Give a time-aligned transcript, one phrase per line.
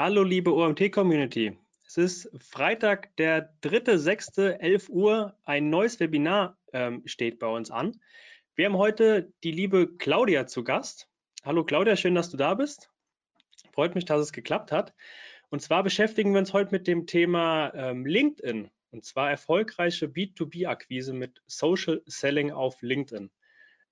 [0.00, 1.58] Hallo liebe OMT-Community.
[1.84, 5.34] Es ist Freitag, der 3.6., Uhr.
[5.44, 8.00] Ein neues Webinar ähm, steht bei uns an.
[8.54, 11.08] Wir haben heute die liebe Claudia zu Gast.
[11.44, 12.92] Hallo Claudia, schön, dass du da bist.
[13.72, 14.94] Freut mich, dass es geklappt hat.
[15.48, 18.70] Und zwar beschäftigen wir uns heute mit dem Thema ähm, LinkedIn.
[18.92, 23.32] Und zwar erfolgreiche B2B-Akquise mit Social Selling auf LinkedIn.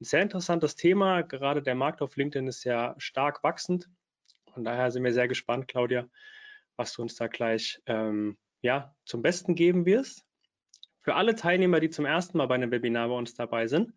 [0.00, 1.22] Ein sehr interessantes Thema.
[1.22, 3.88] Gerade der Markt auf LinkedIn ist ja stark wachsend.
[4.56, 6.08] Von daher sind wir sehr gespannt, Claudia,
[6.76, 10.24] was du uns da gleich ähm, ja, zum Besten geben wirst.
[11.02, 13.92] Für alle Teilnehmer, die zum ersten Mal bei einem Webinar bei uns dabei sind,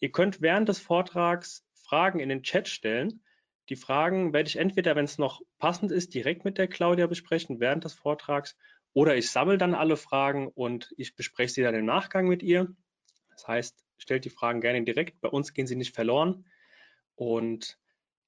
[0.00, 3.22] ihr könnt während des Vortrags Fragen in den Chat stellen.
[3.68, 7.60] Die Fragen werde ich entweder, wenn es noch passend ist, direkt mit der Claudia besprechen
[7.60, 8.56] während des Vortrags
[8.94, 12.74] oder ich sammle dann alle Fragen und ich bespreche sie dann im Nachgang mit ihr.
[13.30, 15.20] Das heißt, stellt die Fragen gerne direkt.
[15.20, 16.44] Bei uns gehen sie nicht verloren.
[17.14, 17.78] Und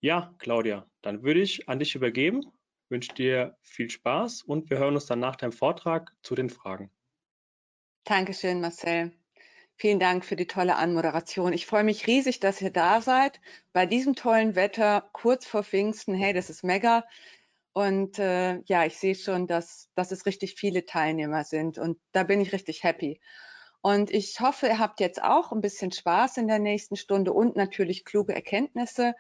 [0.05, 2.43] ja, Claudia, dann würde ich an dich übergeben,
[2.91, 6.91] wünsche dir viel Spaß und wir hören uns dann nach deinem Vortrag zu den Fragen.
[8.05, 9.13] Dankeschön, Marcel.
[9.77, 11.55] Vielen Dank für die tolle Anmoderation.
[11.55, 13.41] Ich freue mich riesig, dass ihr da seid.
[13.73, 17.07] Bei diesem tollen Wetter, kurz vor Pfingsten, hey, das ist mega.
[17.73, 22.25] Und äh, ja, ich sehe schon, dass, dass es richtig viele Teilnehmer sind und da
[22.25, 23.23] bin ich richtig happy.
[23.81, 27.57] Und ich hoffe, ihr habt jetzt auch ein bisschen Spaß in der nächsten Stunde und
[27.57, 29.15] natürlich kluge Erkenntnisse.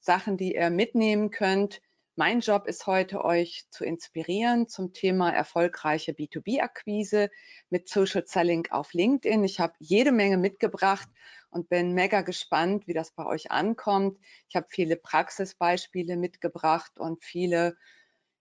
[0.00, 1.80] Sachen, die ihr mitnehmen könnt.
[2.16, 7.30] Mein Job ist heute, euch zu inspirieren zum Thema erfolgreiche B2B-Akquise
[7.70, 9.44] mit Social Selling auf LinkedIn.
[9.44, 11.08] Ich habe jede Menge mitgebracht
[11.50, 14.18] und bin mega gespannt, wie das bei euch ankommt.
[14.48, 17.76] Ich habe viele Praxisbeispiele mitgebracht und viele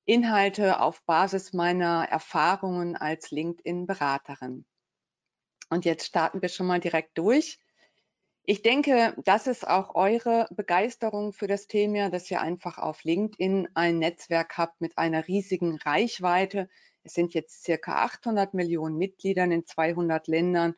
[0.05, 4.65] Inhalte auf Basis meiner Erfahrungen als LinkedIn-Beraterin.
[5.69, 7.59] Und jetzt starten wir schon mal direkt durch.
[8.49, 13.67] Ich denke, das ist auch eure Begeisterung für das Thema, dass ihr einfach auf LinkedIn
[13.73, 16.69] ein Netzwerk habt mit einer riesigen Reichweite.
[17.03, 20.75] Es sind jetzt circa 800 Millionen Mitgliedern in 200 Ländern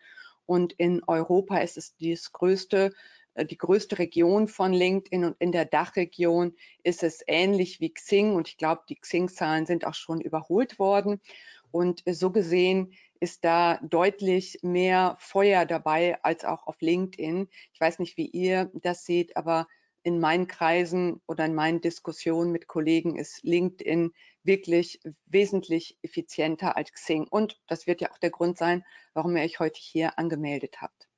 [0.47, 2.91] und in Europa ist es das größte,
[3.35, 8.33] äh, die größte Region von LinkedIn und in der Dachregion ist es ähnlich wie Xing
[8.33, 11.21] und ich glaube, die Xing-Zahlen sind auch schon überholt worden.
[11.69, 17.49] Und so gesehen ist da deutlich mehr Feuer dabei als auch auf LinkedIn.
[17.73, 19.67] Ich weiß nicht, wie ihr das seht, aber
[20.03, 24.13] in meinen Kreisen oder in meinen Diskussionen mit Kollegen ist LinkedIn
[24.43, 27.27] wirklich wesentlich effizienter als Xing.
[27.27, 31.09] Und das wird ja auch der Grund sein, warum ihr euch heute hier angemeldet habt.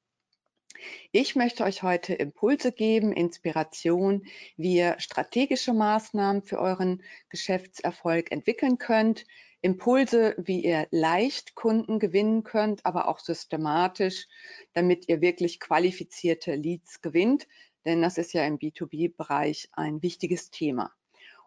[1.12, 4.26] Ich möchte euch heute Impulse geben, Inspiration,
[4.58, 9.26] wie ihr strategische Maßnahmen für euren Geschäftserfolg entwickeln könnt,
[9.62, 14.28] Impulse, wie ihr leicht Kunden gewinnen könnt, aber auch systematisch,
[14.74, 17.48] damit ihr wirklich qualifizierte Leads gewinnt,
[17.86, 20.92] denn das ist ja im B2B-Bereich ein wichtiges Thema.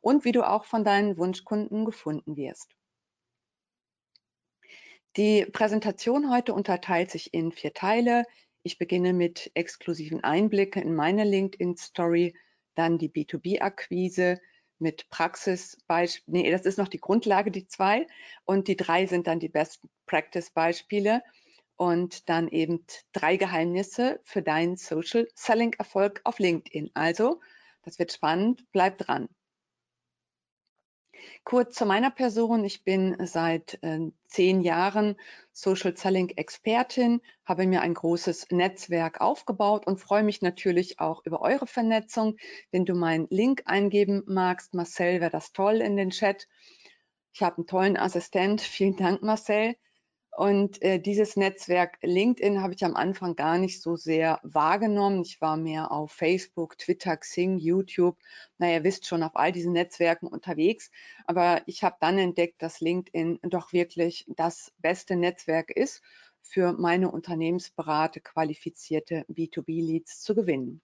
[0.01, 2.71] Und wie du auch von deinen Wunschkunden gefunden wirst.
[5.17, 8.25] Die Präsentation heute unterteilt sich in vier Teile.
[8.65, 12.35] Ich beginne mit exklusiven Einblicken in meine LinkedIn-Story,
[12.75, 14.41] dann die B2B-Akquise,
[14.84, 16.43] mit Praxisbeispielen.
[16.43, 18.06] Nee, das ist noch die Grundlage, die zwei.
[18.45, 21.22] Und die drei sind dann die Best Practice Beispiele.
[21.77, 26.91] Und dann eben drei Geheimnisse für deinen Social Selling Erfolg auf LinkedIn.
[26.94, 27.41] Also,
[27.83, 28.65] das wird spannend.
[28.71, 29.28] Bleib dran.
[31.45, 32.65] Kurz zu meiner Person.
[32.65, 35.17] Ich bin seit äh, zehn Jahren
[35.53, 41.41] Social Selling Expertin, habe mir ein großes Netzwerk aufgebaut und freue mich natürlich auch über
[41.43, 42.37] eure Vernetzung.
[42.71, 46.49] Wenn du meinen Link eingeben magst, Marcel, wäre das toll in den Chat.
[47.33, 48.61] Ich habe einen tollen Assistent.
[48.61, 49.77] Vielen Dank, Marcel.
[50.37, 55.22] Und äh, dieses Netzwerk LinkedIn habe ich am Anfang gar nicht so sehr wahrgenommen.
[55.22, 58.19] Ich war mehr auf Facebook, Twitter, Xing, YouTube.
[58.59, 60.91] Na, ihr wisst schon, auf all diesen Netzwerken unterwegs.
[61.27, 66.03] Aber ich habe dann entdeckt, dass LinkedIn doch wirklich das beste Netzwerk ist,
[66.43, 70.82] für meine Unternehmensberate qualifizierte B2B-Leads zu gewinnen.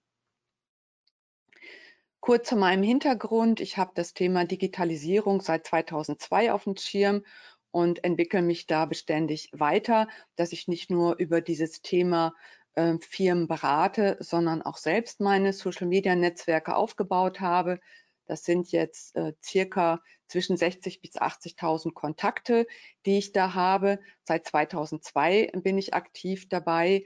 [2.21, 3.59] Kurz zu meinem Hintergrund.
[3.61, 7.25] Ich habe das Thema Digitalisierung seit 2002 auf dem Schirm
[7.71, 12.33] und entwickle mich da beständig weiter, dass ich nicht nur über dieses Thema
[12.75, 17.79] äh, Firmen berate, sondern auch selbst meine Social-Media-Netzwerke aufgebaut habe.
[18.25, 22.65] Das sind jetzt äh, circa zwischen 60 bis 80.000 Kontakte,
[23.05, 23.99] die ich da habe.
[24.23, 27.03] Seit 2002 bin ich aktiv dabei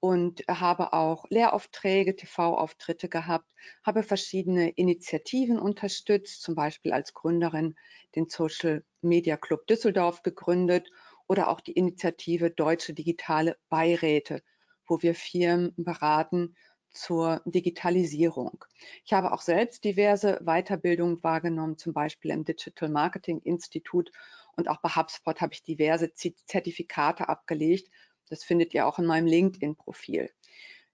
[0.00, 3.52] und habe auch Lehraufträge, TV-Auftritte gehabt,
[3.84, 7.74] habe verschiedene Initiativen unterstützt, zum Beispiel als Gründerin
[8.14, 10.88] den Social Media Club Düsseldorf gegründet
[11.26, 14.42] oder auch die Initiative Deutsche Digitale Beiräte,
[14.86, 16.54] wo wir Firmen beraten,
[16.90, 18.64] zur Digitalisierung.
[19.04, 24.10] Ich habe auch selbst diverse Weiterbildungen wahrgenommen, zum Beispiel im Digital Marketing Institut
[24.56, 27.90] und auch bei HubSpot habe ich diverse Zertifikate abgelegt.
[28.28, 30.30] Das findet ihr auch in meinem LinkedIn-Profil.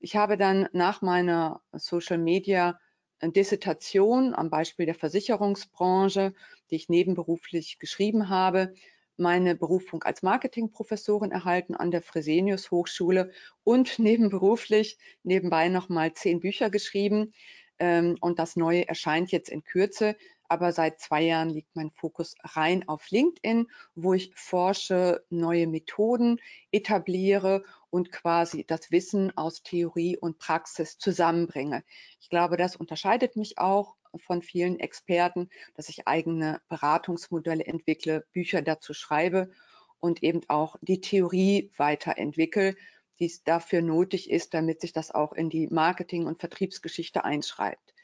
[0.00, 2.78] Ich habe dann nach meiner Social Media
[3.22, 6.34] Dissertation am Beispiel der Versicherungsbranche,
[6.70, 8.74] die ich nebenberuflich geschrieben habe,
[9.16, 13.30] meine Berufung als Marketingprofessorin erhalten an der Fresenius Hochschule
[13.62, 17.32] und nebenberuflich nebenbei nochmal zehn Bücher geschrieben.
[17.78, 20.16] Ähm, und das neue erscheint jetzt in Kürze.
[20.48, 26.38] Aber seit zwei Jahren liegt mein Fokus rein auf LinkedIn, wo ich forsche, neue Methoden
[26.70, 31.82] etabliere und quasi das Wissen aus Theorie und Praxis zusammenbringe.
[32.20, 38.62] Ich glaube, das unterscheidet mich auch von vielen Experten, dass ich eigene Beratungsmodelle entwickle, Bücher
[38.62, 39.50] dazu schreibe
[39.98, 42.76] und eben auch die Theorie weiterentwickle,
[43.18, 47.94] die es dafür nötig ist, damit sich das auch in die Marketing- und Vertriebsgeschichte einschreibt.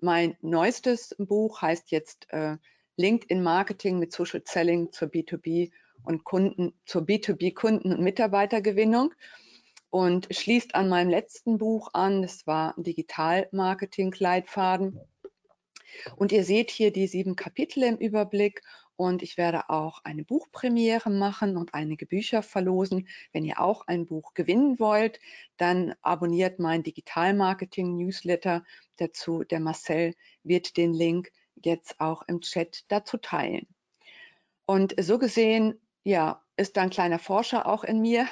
[0.00, 2.56] Mein neuestes Buch heißt jetzt äh,
[2.96, 5.70] LinkedIn Marketing mit Social Selling zur B2B
[6.04, 9.14] und Kunden, zur B2B Kunden- und Mitarbeitergewinnung
[9.90, 12.22] und schließt an meinem letzten Buch an.
[12.22, 14.98] Das war Digital Marketing Leitfaden.
[16.16, 18.62] Und ihr seht hier die sieben Kapitel im Überblick
[18.96, 23.08] und ich werde auch eine Buchpremiere machen und einige Bücher verlosen.
[23.32, 25.20] Wenn ihr auch ein Buch gewinnen wollt,
[25.56, 28.64] dann abonniert mein Digital-Marketing-Newsletter
[28.96, 29.44] dazu.
[29.44, 33.66] Der Marcel wird den Link jetzt auch im Chat dazu teilen.
[34.66, 38.26] Und so gesehen, ja, ist da ein kleiner Forscher auch in mir,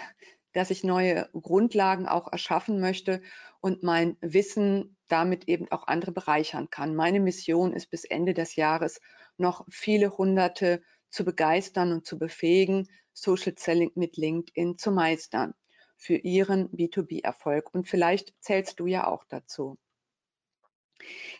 [0.52, 3.22] dass ich neue Grundlagen auch erschaffen möchte
[3.60, 6.94] und mein Wissen damit eben auch andere bereichern kann.
[6.94, 9.00] Meine Mission ist bis Ende des Jahres
[9.36, 15.54] noch viele Hunderte zu begeistern und zu befähigen, Social Selling mit LinkedIn zu meistern
[15.96, 17.72] für ihren B2B-Erfolg.
[17.74, 19.78] Und vielleicht zählst du ja auch dazu.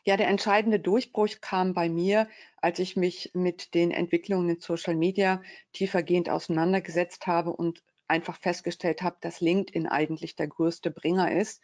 [0.05, 4.97] Ja, der entscheidende Durchbruch kam bei mir, als ich mich mit den Entwicklungen in Social
[4.97, 5.43] Media
[5.73, 7.83] tiefergehend auseinandergesetzt habe und
[8.13, 11.63] einfach festgestellt habe, dass LinkedIn eigentlich der größte Bringer ist.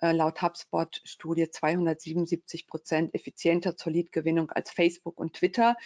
[0.00, 5.76] Äh, laut HubSpot-Studie 277 Prozent effizienter zur Lead-Gewinnung als Facebook und Twitter.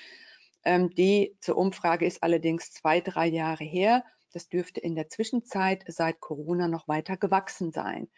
[0.65, 4.05] Ähm, die zur Umfrage ist allerdings zwei, drei Jahre her.
[4.33, 8.09] Das dürfte in der Zwischenzeit seit Corona noch weiter gewachsen sein.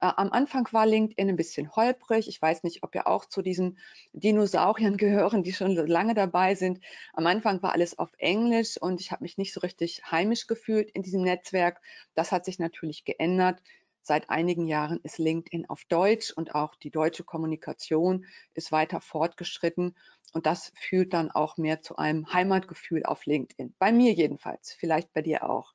[0.00, 2.28] Äh, am Anfang war LinkedIn ein bisschen holprig.
[2.28, 3.78] Ich weiß nicht, ob ihr auch zu diesen
[4.12, 6.80] Dinosauriern gehören, die schon lange dabei sind.
[7.12, 10.90] Am Anfang war alles auf Englisch und ich habe mich nicht so richtig heimisch gefühlt
[10.90, 11.80] in diesem Netzwerk.
[12.14, 13.62] Das hat sich natürlich geändert.
[14.02, 18.24] Seit einigen Jahren ist LinkedIn auf Deutsch und auch die deutsche Kommunikation
[18.54, 19.96] ist weiter fortgeschritten.
[20.32, 23.74] Und das führt dann auch mehr zu einem Heimatgefühl auf LinkedIn.
[23.78, 25.74] Bei mir jedenfalls, vielleicht bei dir auch.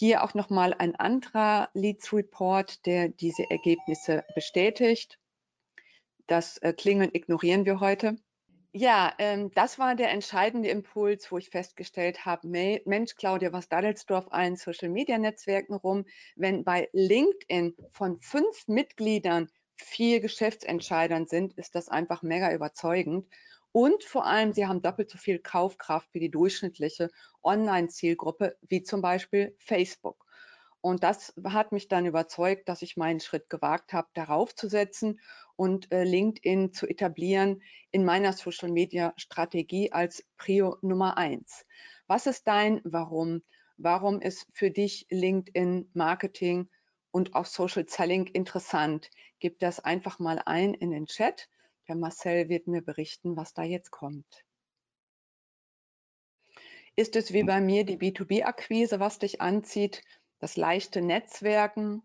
[0.00, 5.18] Hier auch nochmal ein anderer Leads Report, der diese Ergebnisse bestätigt.
[6.28, 8.16] Das äh, Klingeln ignorieren wir heute.
[8.70, 14.08] Ja, ähm, das war der entscheidende Impuls, wo ich festgestellt habe, Mensch, Claudia, was daddelst
[14.08, 16.04] du auf allen Social-Media-Netzwerken rum?
[16.36, 23.26] Wenn bei LinkedIn von fünf Mitgliedern vier Geschäftsentscheidern sind, ist das einfach mega überzeugend.
[23.72, 27.10] Und vor allem, sie haben doppelt so viel Kaufkraft wie die durchschnittliche
[27.42, 30.24] Online-Zielgruppe, wie zum Beispiel Facebook.
[30.80, 35.20] Und das hat mich dann überzeugt, dass ich meinen Schritt gewagt habe, darauf zu setzen
[35.56, 41.66] und äh, LinkedIn zu etablieren in meiner Social-Media-Strategie als Prio Nummer eins.
[42.06, 43.42] Was ist dein Warum?
[43.76, 46.68] Warum ist für dich LinkedIn Marketing
[47.10, 49.10] und auch Social Selling interessant?
[49.40, 51.48] Gib das einfach mal ein in den Chat.
[51.88, 54.44] Der Marcel wird mir berichten, was da jetzt kommt.
[56.96, 60.02] Ist es wie bei mir die B2B-Akquise, was dich anzieht,
[60.38, 62.02] das leichte Netzwerken,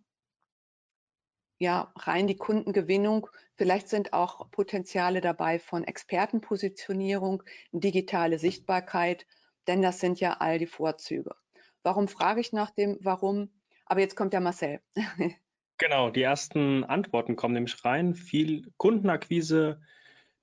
[1.60, 3.30] ja, rein die Kundengewinnung.
[3.56, 9.26] Vielleicht sind auch Potenziale dabei von Expertenpositionierung, digitale Sichtbarkeit,
[9.68, 11.36] denn das sind ja all die Vorzüge.
[11.82, 13.50] Warum frage ich nach dem Warum?
[13.86, 14.82] Aber jetzt kommt der Marcel.
[15.84, 18.16] Genau, die ersten Antworten kommen nämlich rein.
[18.16, 19.82] Viel Kundenakquise,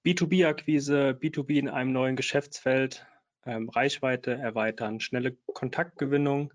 [0.04, 3.06] B2B-Akquise, B2B in einem neuen Geschäftsfeld,
[3.46, 6.52] ähm, Reichweite erweitern, schnelle Kontaktgewinnung,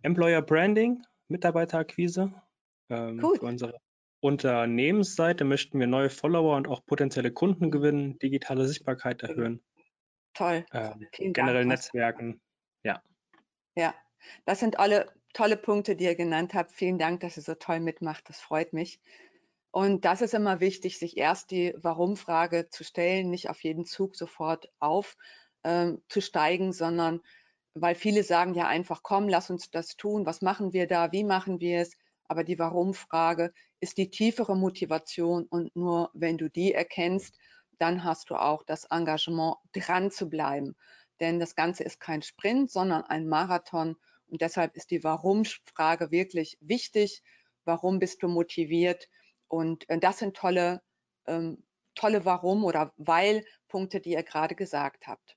[0.00, 2.32] Employer Branding, Mitarbeiterakquise.
[2.88, 3.78] Ähm, Für unsere
[4.20, 9.62] Unternehmensseite möchten wir neue Follower und auch potenzielle Kunden gewinnen, digitale Sichtbarkeit erhöhen.
[10.32, 10.64] Toll.
[10.72, 12.40] Ähm, generell Netzwerken.
[12.84, 13.02] Ja.
[13.76, 13.94] Ja,
[14.46, 16.72] das sind alle tolle Punkte, die ihr genannt habt.
[16.72, 18.28] Vielen Dank, dass ihr so toll mitmacht.
[18.28, 19.00] Das freut mich.
[19.70, 24.16] Und das ist immer wichtig, sich erst die Warum-Frage zu stellen, nicht auf jeden Zug
[24.16, 27.20] sofort aufzusteigen, ähm, sondern
[27.74, 31.24] weil viele sagen ja einfach, komm, lass uns das tun, was machen wir da, wie
[31.24, 36.72] machen wir es, aber die Warum-Frage ist die tiefere Motivation und nur wenn du die
[36.72, 37.36] erkennst,
[37.78, 40.74] dann hast du auch das Engagement, dran zu bleiben.
[41.20, 43.96] Denn das Ganze ist kein Sprint, sondern ein Marathon.
[44.28, 47.22] Und deshalb ist die Warum-Frage wirklich wichtig.
[47.64, 49.08] Warum bist du motiviert?
[49.48, 50.82] Und äh, das sind tolle,
[51.26, 51.62] ähm,
[51.94, 55.36] tolle Warum- oder Weil-Punkte, die ihr gerade gesagt habt.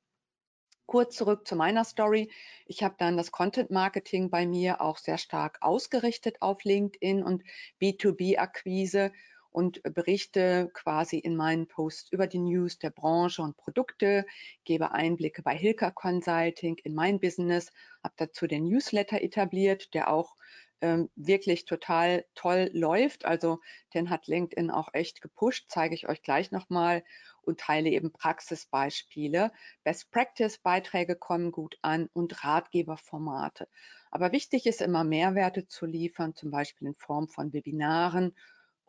[0.86, 2.32] Kurz zurück zu meiner Story.
[2.66, 7.44] Ich habe dann das Content Marketing bei mir auch sehr stark ausgerichtet auf LinkedIn und
[7.80, 9.12] B2B-Akquise
[9.52, 14.26] und berichte quasi in meinen Posts über die News der Branche und Produkte,
[14.64, 17.72] gebe Einblicke bei Hilka Consulting in mein Business,
[18.04, 20.36] habe dazu den Newsletter etabliert, der auch
[20.82, 23.26] ähm, wirklich total toll läuft.
[23.26, 23.60] Also
[23.94, 27.04] den hat LinkedIn auch echt gepusht, zeige ich euch gleich nochmal
[27.42, 29.52] und teile eben Praxisbeispiele.
[29.84, 33.68] Best Practice Beiträge kommen gut an und Ratgeberformate.
[34.12, 38.36] Aber wichtig ist immer Mehrwerte zu liefern, zum Beispiel in Form von Webinaren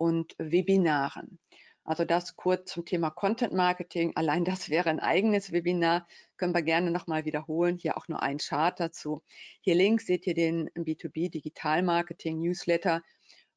[0.01, 1.39] und Webinaren.
[1.85, 4.13] Also das kurz zum Thema Content Marketing.
[4.17, 6.07] Allein das wäre ein eigenes Webinar.
[6.39, 7.77] Können wir gerne nochmal wiederholen.
[7.77, 9.23] Hier auch nur ein Chart dazu.
[9.61, 13.03] Hier links seht ihr den B2B Digital Marketing Newsletter.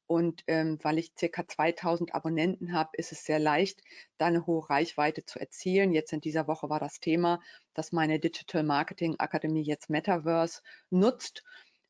[0.06, 3.80] Und ähm, weil ich circa 2000 Abonnenten habe, ist es sehr leicht,
[4.18, 5.92] da eine hohe Reichweite zu erzielen.
[5.92, 7.40] Jetzt in dieser Woche war das Thema,
[7.72, 10.60] dass meine Digital Marketing Akademie jetzt Metaverse
[10.90, 11.42] nutzt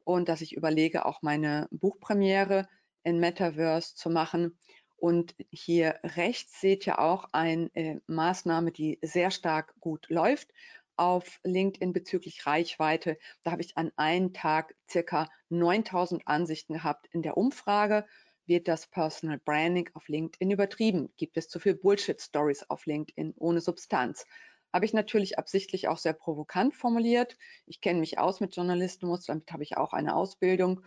[0.05, 2.69] und dass ich überlege, auch meine Buchpremiere
[3.05, 4.59] in Metaverse zu machen.
[4.97, 10.51] Und hier rechts seht ihr auch eine äh, Maßnahme, die sehr stark gut läuft
[10.97, 13.19] auf LinkedIn bezüglich Reichweite.
[13.43, 17.09] Da habe ich an einem Tag circa 9000 Ansichten gehabt.
[17.13, 18.07] In der Umfrage
[18.47, 21.13] wird das Personal Branding auf LinkedIn übertrieben?
[21.17, 24.27] Gibt es zu viel Bullshit-Stories auf LinkedIn ohne Substanz?
[24.73, 27.37] Habe ich natürlich absichtlich auch sehr provokant formuliert.
[27.67, 30.83] Ich kenne mich aus mit Journalismus, damit habe ich auch eine Ausbildung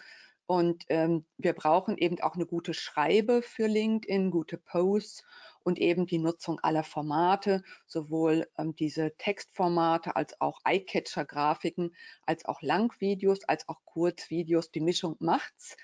[0.48, 5.25] und ähm, wir brauchen eben auch eine gute Schreibe für LinkedIn, gute Posts
[5.63, 11.94] und eben die Nutzung aller Formate, sowohl ähm, diese Textformate als auch Eyecatcher-Grafiken,
[12.25, 14.72] als auch Langvideos, als auch Kurzvideos.
[14.72, 15.75] Die Mischung macht's.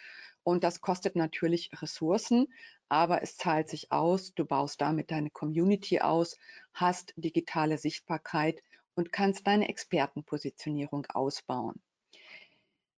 [0.43, 2.47] Und das kostet natürlich Ressourcen,
[2.87, 4.33] aber es zahlt sich aus.
[4.33, 6.37] Du baust damit deine Community aus,
[6.73, 8.61] hast digitale Sichtbarkeit
[8.95, 11.81] und kannst deine Expertenpositionierung ausbauen.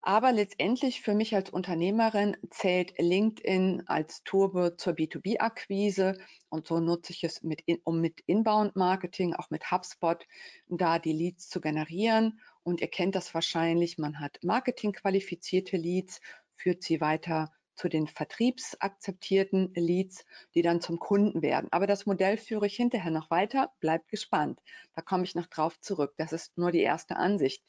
[0.06, 6.18] Aber letztendlich für mich als Unternehmerin zählt LinkedIn als Turbo zur B2B-Akquise
[6.50, 10.28] und so nutze ich es, mit, um mit Inbound-Marketing, auch mit HubSpot,
[10.68, 12.42] da die Leads zu generieren.
[12.64, 16.20] Und ihr kennt das wahrscheinlich, man hat marketingqualifizierte Leads,
[16.58, 21.70] führt sie weiter zu den vertriebsakzeptierten Leads, die dann zum Kunden werden.
[21.72, 24.60] Aber das Modell führe ich hinterher noch weiter, bleibt gespannt.
[24.96, 26.14] Da komme ich noch drauf zurück.
[26.18, 27.64] Das ist nur die erste Ansicht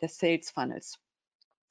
[0.00, 1.00] des Sales Funnels.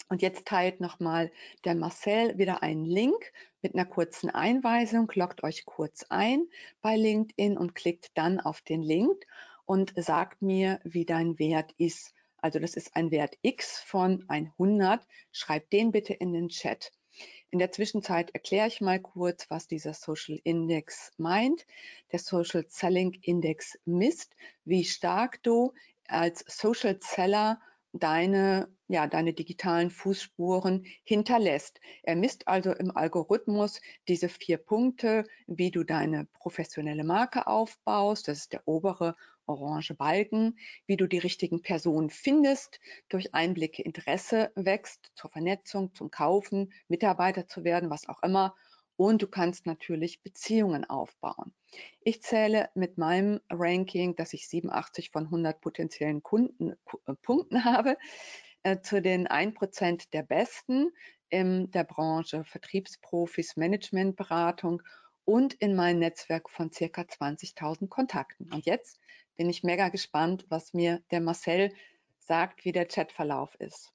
[0.09, 1.31] Und jetzt teilt nochmal
[1.65, 5.11] der Marcel wieder einen Link mit einer kurzen Einweisung.
[5.13, 6.47] Loggt euch kurz ein
[6.81, 9.25] bei LinkedIn und klickt dann auf den Link
[9.65, 12.15] und sagt mir, wie dein Wert ist.
[12.37, 15.05] Also das ist ein Wert X von 100.
[15.31, 16.91] Schreibt den bitte in den Chat.
[17.51, 21.67] In der Zwischenzeit erkläre ich mal kurz, was dieser Social Index meint.
[22.11, 24.35] Der Social Selling Index misst,
[24.65, 25.73] wie stark du
[26.07, 27.61] als Social Seller
[27.93, 31.79] deine, ja, deine digitalen Fußspuren hinterlässt.
[32.03, 38.39] Er misst also im Algorithmus diese vier Punkte, wie du deine professionelle Marke aufbaust, das
[38.39, 39.15] ist der obere
[39.45, 42.79] orange Balken, wie du die richtigen Personen findest,
[43.09, 48.55] durch Einblicke Interesse wächst zur Vernetzung, zum Kaufen, Mitarbeiter zu werden, was auch immer
[48.99, 51.53] und du kannst natürlich Beziehungen aufbauen.
[52.01, 57.97] Ich zähle mit meinem Ranking, dass ich 87 von 100 potenziellen Kunden äh, Punkten habe,
[58.63, 60.91] äh, zu den 1% der Besten
[61.29, 64.81] in der Branche Vertriebsprofis, Managementberatung
[65.23, 68.51] und in mein Netzwerk von circa 20.000 Kontakten.
[68.51, 68.99] Und jetzt
[69.37, 71.71] bin ich mega gespannt, was mir der Marcel
[72.17, 73.93] sagt, wie der Chatverlauf ist.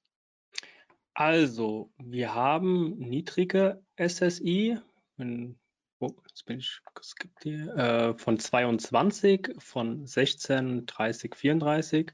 [1.13, 4.79] Also, wir haben niedrige SSI,
[5.17, 5.59] wenn,
[5.99, 12.13] oh, jetzt bin ich geskippt hier, äh, von 22, von 16, 30, 34,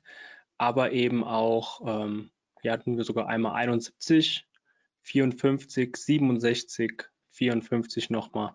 [0.59, 2.31] aber eben auch, ähm,
[2.63, 4.47] hier hatten wir sogar einmal 71,
[5.03, 8.55] 54, 67, 54 nochmal.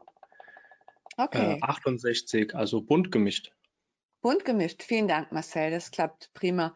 [1.17, 1.57] Okay.
[1.57, 3.51] Äh, 68, also bunt gemischt.
[4.21, 4.83] Bunt gemischt.
[4.83, 5.71] Vielen Dank, Marcel.
[5.71, 6.75] Das klappt prima.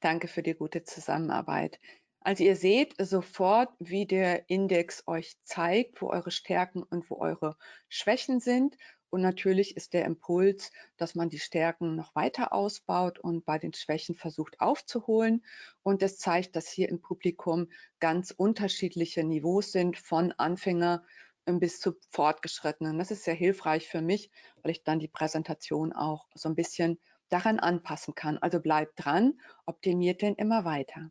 [0.00, 1.80] Danke für die gute Zusammenarbeit.
[2.28, 7.56] Also ihr seht sofort, wie der Index euch zeigt, wo eure Stärken und wo eure
[7.88, 8.76] Schwächen sind.
[9.08, 13.72] Und natürlich ist der Impuls, dass man die Stärken noch weiter ausbaut und bei den
[13.72, 15.42] Schwächen versucht aufzuholen.
[15.82, 21.02] Und es zeigt, dass hier im Publikum ganz unterschiedliche Niveaus sind, von Anfänger
[21.46, 22.98] bis zu Fortgeschrittenen.
[22.98, 24.30] Das ist sehr hilfreich für mich,
[24.60, 28.36] weil ich dann die Präsentation auch so ein bisschen daran anpassen kann.
[28.36, 31.10] Also bleibt dran, optimiert den immer weiter.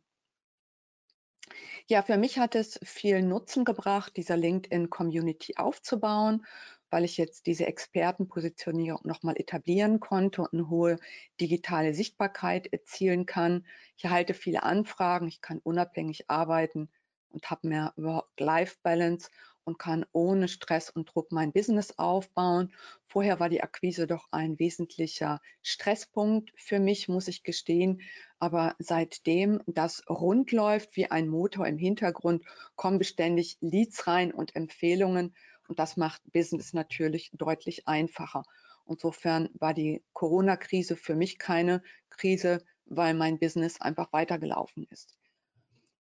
[1.87, 6.45] Ja, für mich hat es viel Nutzen gebracht, dieser LinkedIn-Community aufzubauen
[6.89, 10.97] weil ich jetzt diese Expertenpositionierung nochmal etablieren konnte und eine hohe
[11.39, 13.65] digitale Sichtbarkeit erzielen kann.
[13.97, 16.89] Ich erhalte viele Anfragen, ich kann unabhängig arbeiten
[17.29, 19.29] und habe mehr Work-Life-Balance
[19.65, 22.73] und kann ohne Stress und Druck mein Business aufbauen.
[23.05, 28.01] Vorher war die Akquise doch ein wesentlicher Stresspunkt für mich, muss ich gestehen.
[28.39, 32.43] Aber seitdem das rund läuft wie ein Motor im Hintergrund,
[32.75, 35.35] kommen beständig Leads rein und Empfehlungen.
[35.67, 38.43] Und das macht Business natürlich deutlich einfacher.
[38.87, 45.17] Insofern war die Corona-Krise für mich keine Krise, weil mein Business einfach weitergelaufen ist.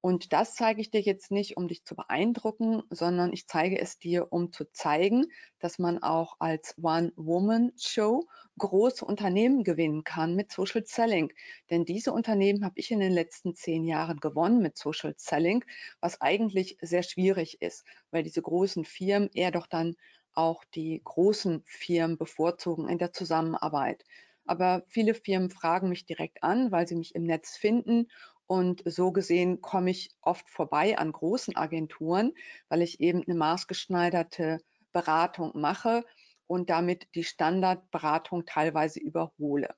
[0.06, 3.98] Und das zeige ich dir jetzt nicht, um dich zu beeindrucken, sondern ich zeige es
[3.98, 5.26] dir, um zu zeigen,
[5.58, 8.24] dass man auch als One-Woman-Show
[8.56, 11.32] große Unternehmen gewinnen kann mit Social Selling.
[11.70, 15.64] Denn diese Unternehmen habe ich in den letzten zehn Jahren gewonnen mit Social Selling,
[16.00, 19.96] was eigentlich sehr schwierig ist, weil diese großen Firmen eher doch dann
[20.34, 24.04] auch die großen Firmen bevorzugen in der Zusammenarbeit.
[24.44, 28.06] Aber viele Firmen fragen mich direkt an, weil sie mich im Netz finden
[28.46, 32.32] und so gesehen komme ich oft vorbei an großen Agenturen,
[32.68, 34.60] weil ich eben eine maßgeschneiderte
[34.92, 36.04] Beratung mache
[36.46, 39.74] und damit die Standardberatung teilweise überhole.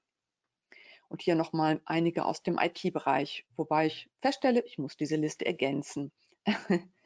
[1.08, 6.12] Und hier nochmal einige aus dem IT-Bereich, wobei ich feststelle, ich muss diese Liste ergänzen.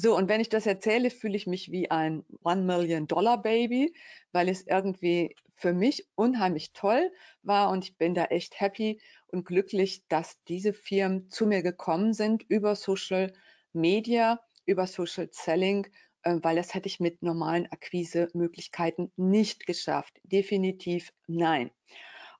[0.00, 3.92] So, und wenn ich das erzähle, fühle ich mich wie ein One Million Dollar Baby,
[4.30, 7.10] weil es irgendwie für mich unheimlich toll
[7.42, 12.12] war und ich bin da echt happy und glücklich, dass diese Firmen zu mir gekommen
[12.14, 13.32] sind über Social
[13.72, 15.88] Media, über Social Selling,
[16.22, 20.20] äh, weil das hätte ich mit normalen Akquise-Möglichkeiten nicht geschafft.
[20.22, 21.72] Definitiv nein.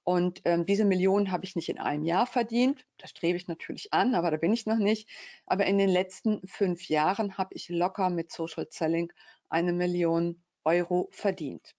[0.05, 2.87] Und ähm, diese Millionen habe ich nicht in einem Jahr verdient.
[2.97, 5.09] Das strebe ich natürlich an, aber da bin ich noch nicht.
[5.47, 9.13] Aber in den letzten fünf Jahren habe ich locker mit Social Selling
[9.49, 11.75] eine Million Euro verdient.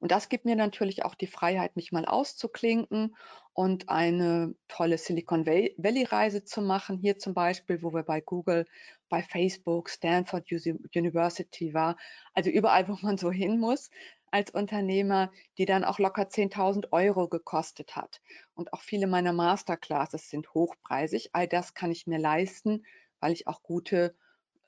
[0.00, 3.16] Und das gibt mir natürlich auch die Freiheit, mich mal auszuklinken
[3.52, 6.98] und eine tolle Silicon Valley-Reise zu machen.
[6.98, 8.66] Hier zum Beispiel, wo wir bei Google,
[9.08, 11.96] bei Facebook, Stanford University war.
[12.34, 13.90] Also überall, wo man so hin muss
[14.30, 18.20] als Unternehmer, die dann auch locker 10.000 Euro gekostet hat.
[18.54, 21.30] Und auch viele meiner Masterclasses sind hochpreisig.
[21.32, 22.84] All das kann ich mir leisten,
[23.20, 24.14] weil ich auch gute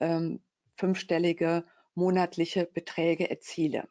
[0.00, 0.42] ähm,
[0.76, 3.88] fünfstellige monatliche Beträge erziele.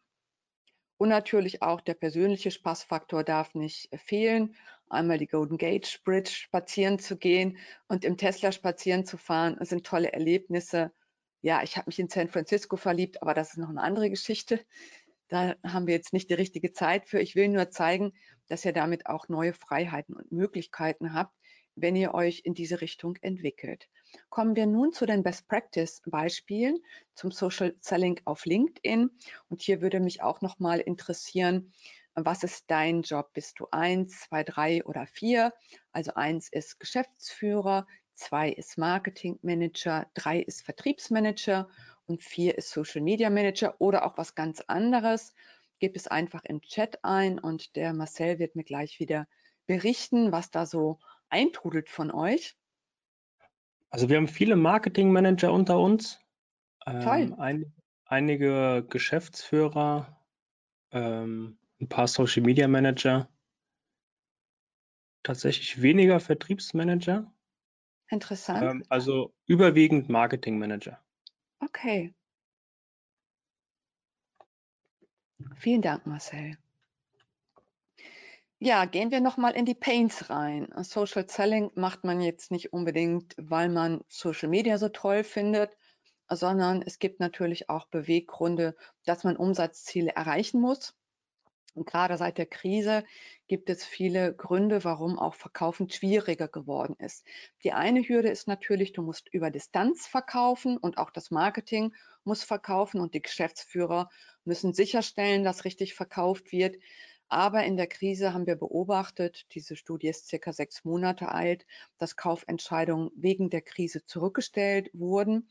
[0.98, 4.56] Und natürlich auch der persönliche Spaßfaktor darf nicht fehlen.
[4.90, 9.70] Einmal die Golden Gate Bridge spazieren zu gehen und im Tesla spazieren zu fahren, das
[9.70, 10.92] sind tolle Erlebnisse.
[11.42, 14.60] Ja, ich habe mich in San Francisco verliebt, aber das ist noch eine andere Geschichte.
[15.30, 17.20] Da haben wir jetzt nicht die richtige Zeit für.
[17.20, 18.14] Ich will nur zeigen,
[18.48, 21.36] dass ihr damit auch neue Freiheiten und Möglichkeiten habt,
[21.76, 23.88] wenn ihr euch in diese Richtung entwickelt.
[24.30, 26.80] Kommen wir nun zu den Best Practice Beispielen
[27.14, 29.12] zum Social Selling auf LinkedIn.
[29.50, 31.72] Und hier würde mich auch nochmal interessieren,
[32.16, 33.32] was ist dein Job?
[33.34, 35.54] Bist du eins, zwei, drei oder vier?
[35.92, 41.70] Also eins ist Geschäftsführer, zwei ist Marketing Manager, drei ist Vertriebsmanager
[42.10, 45.34] und vier ist Social Media Manager oder auch was ganz anderes.
[45.80, 49.28] Gib es einfach im Chat ein und der Marcel wird mir gleich wieder
[49.68, 52.58] berichten, was da so eintrudelt von euch.
[53.92, 56.20] Also wir haben viele Marketingmanager unter uns,
[56.86, 57.74] ähm, ein,
[58.06, 60.20] einige Geschäftsführer,
[60.92, 63.30] ähm, ein paar Social Media Manager,
[65.24, 67.32] tatsächlich weniger Vertriebsmanager,
[68.10, 68.64] Interessant.
[68.64, 71.00] ähm, also überwiegend Marketingmanager.
[71.64, 72.14] Okay.
[75.58, 76.58] Vielen Dank, Marcel.
[78.62, 80.68] Ja, gehen wir nochmal in die Pains rein.
[80.84, 85.78] Social Selling macht man jetzt nicht unbedingt, weil man Social Media so toll findet,
[86.30, 90.99] sondern es gibt natürlich auch Beweggründe, dass man Umsatzziele erreichen muss.
[91.76, 93.04] Und gerade seit der Krise
[93.48, 97.26] gibt es viele Gründe, warum auch Verkaufen schwieriger geworden ist.
[97.64, 102.44] Die eine Hürde ist natürlich, du musst über Distanz verkaufen und auch das Marketing muss
[102.44, 104.10] verkaufen und die Geschäftsführer
[104.44, 106.76] müssen sicherstellen, dass richtig verkauft wird.
[107.32, 111.68] Aber in der Krise haben wir beobachtet, diese Studie ist circa sechs Monate alt,
[112.00, 115.48] dass Kaufentscheidungen wegen der Krise zurückgestellt wurden.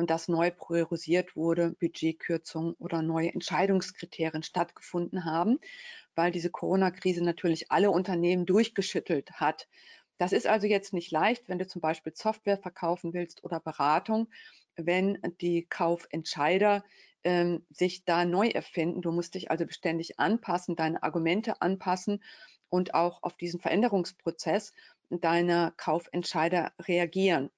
[0.00, 5.58] Und dass neu priorisiert wurde, Budgetkürzungen oder neue Entscheidungskriterien stattgefunden haben,
[6.14, 9.68] weil diese Corona-Krise natürlich alle Unternehmen durchgeschüttelt hat.
[10.16, 14.28] Das ist also jetzt nicht leicht, wenn du zum Beispiel Software verkaufen willst oder Beratung,
[14.74, 16.82] wenn die Kaufentscheider
[17.22, 19.02] ähm, sich da neu erfinden.
[19.02, 22.22] Du musst dich also beständig anpassen, deine Argumente anpassen
[22.70, 24.72] und auch auf diesen Veränderungsprozess
[25.10, 27.50] deiner Kaufentscheider reagieren.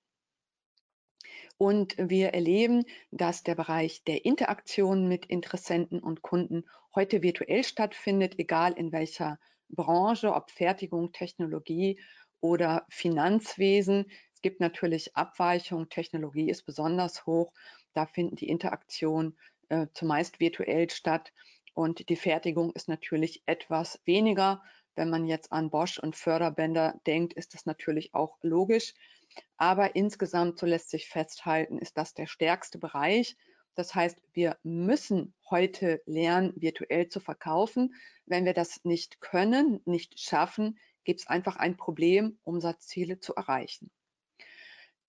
[1.58, 8.38] Und wir erleben, dass der Bereich der Interaktion mit Interessenten und Kunden heute virtuell stattfindet,
[8.38, 12.00] egal in welcher Branche, ob Fertigung, Technologie
[12.40, 14.11] oder Finanzwesen.
[14.35, 15.88] Es gibt natürlich Abweichungen.
[15.88, 17.52] Technologie ist besonders hoch.
[17.94, 21.32] Da finden die Interaktionen äh, zumeist virtuell statt.
[21.74, 24.62] Und die Fertigung ist natürlich etwas weniger.
[24.94, 28.92] Wenn man jetzt an Bosch und Förderbänder denkt, ist das natürlich auch logisch.
[29.57, 33.37] Aber insgesamt, so lässt sich festhalten, ist das der stärkste Bereich.
[33.75, 37.95] Das heißt, wir müssen heute lernen, virtuell zu verkaufen.
[38.27, 43.90] Wenn wir das nicht können, nicht schaffen, gibt es einfach ein Problem, Umsatzziele zu erreichen.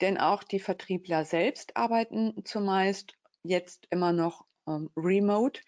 [0.01, 5.61] Denn auch die Vertriebler selbst arbeiten zumeist jetzt immer noch ähm, remote.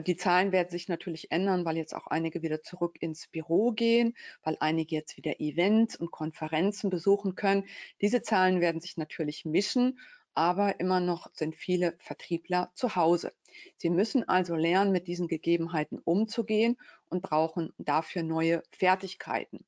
[0.00, 4.16] Die Zahlen werden sich natürlich ändern, weil jetzt auch einige wieder zurück ins Büro gehen,
[4.42, 7.66] weil einige jetzt wieder Events und Konferenzen besuchen können.
[8.00, 9.98] Diese Zahlen werden sich natürlich mischen,
[10.34, 13.34] aber immer noch sind viele Vertriebler zu Hause.
[13.76, 16.78] Sie müssen also lernen, mit diesen Gegebenheiten umzugehen
[17.10, 19.66] und brauchen dafür neue Fertigkeiten.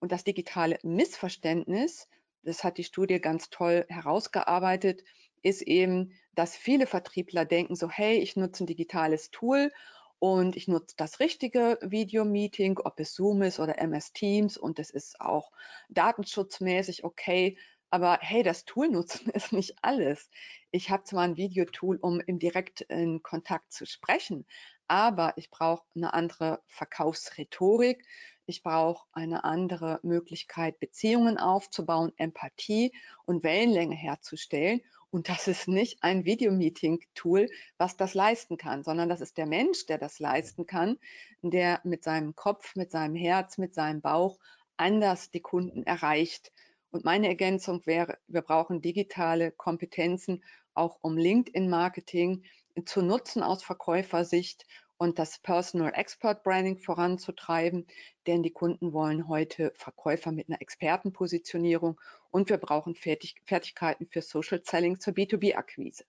[0.00, 2.08] Und das digitale Missverständnis,
[2.42, 5.04] das hat die Studie ganz toll herausgearbeitet,
[5.44, 9.70] ist eben, dass viele Vertriebler denken so, hey, ich nutze ein digitales Tool
[10.18, 14.90] und ich nutze das richtige Videomeeting, ob es Zoom ist oder MS Teams und es
[14.90, 15.52] ist auch
[15.90, 17.58] datenschutzmäßig okay.
[17.90, 20.30] Aber hey, das Tool nutzen ist nicht alles.
[20.70, 24.46] Ich habe zwar ein Videotool, um im direkt in Kontakt zu sprechen,
[24.88, 28.04] aber ich brauche eine andere Verkaufsrhetorik.
[28.46, 32.92] Ich brauche eine andere Möglichkeit, Beziehungen aufzubauen, Empathie
[33.24, 34.80] und Wellenlänge herzustellen.
[35.14, 37.48] Und das ist nicht ein Videomeeting-Tool,
[37.78, 40.98] was das leisten kann, sondern das ist der Mensch, der das leisten kann,
[41.40, 44.40] der mit seinem Kopf, mit seinem Herz, mit seinem Bauch
[44.76, 46.50] anders die Kunden erreicht.
[46.90, 50.42] Und meine Ergänzung wäre, wir brauchen digitale Kompetenzen,
[50.74, 52.42] auch um LinkedIn-Marketing
[52.84, 54.66] zu nutzen aus Verkäufersicht
[54.98, 57.86] und das Personal Expert Branding voranzutreiben,
[58.26, 64.22] denn die Kunden wollen heute Verkäufer mit einer Expertenpositionierung und wir brauchen Fertig Fertigkeiten für
[64.22, 66.04] Social Selling zur B2B-Akquise.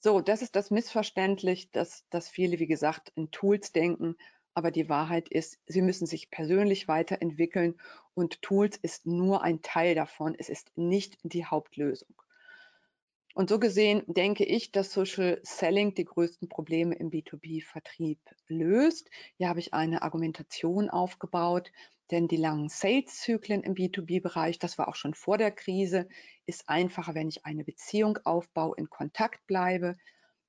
[0.00, 4.16] So, das ist das missverständlich, dass, dass viele, wie gesagt, in Tools denken,
[4.52, 7.80] aber die Wahrheit ist, sie müssen sich persönlich weiterentwickeln
[8.14, 10.36] und Tools ist nur ein Teil davon.
[10.38, 12.14] Es ist nicht die Hauptlösung.
[13.34, 19.10] Und so gesehen denke ich, dass Social Selling die größten Probleme im B2B-Vertrieb löst.
[19.36, 21.72] Hier habe ich eine Argumentation aufgebaut,
[22.12, 26.08] denn die langen Sales-Zyklen im B2B-Bereich, das war auch schon vor der Krise,
[26.46, 29.96] ist einfacher, wenn ich eine Beziehung aufbaue, in Kontakt bleibe.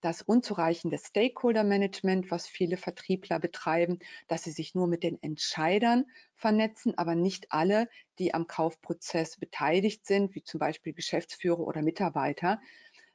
[0.06, 6.96] Das unzureichende Stakeholder-Management, was viele Vertriebler betreiben, dass sie sich nur mit den Entscheidern vernetzen,
[6.96, 7.89] aber nicht alle,
[8.20, 12.62] die am Kaufprozess beteiligt sind, wie zum Beispiel Geschäftsführer oder Mitarbeiter.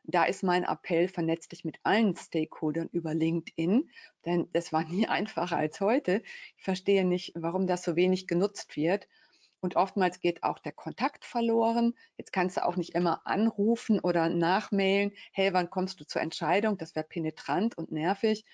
[0.03, 3.89] Da ist mein Appell, vernetz dich mit allen Stakeholdern über LinkedIn,
[4.25, 6.25] denn das war nie einfacher als heute.
[6.57, 9.07] Ich verstehe nicht, warum das so wenig genutzt wird.
[9.61, 11.95] Und oftmals geht auch der Kontakt verloren.
[12.17, 16.79] Jetzt kannst du auch nicht immer anrufen oder nachmailen, hey, wann kommst du zur Entscheidung?
[16.79, 18.45] Das wäre penetrant und nervig.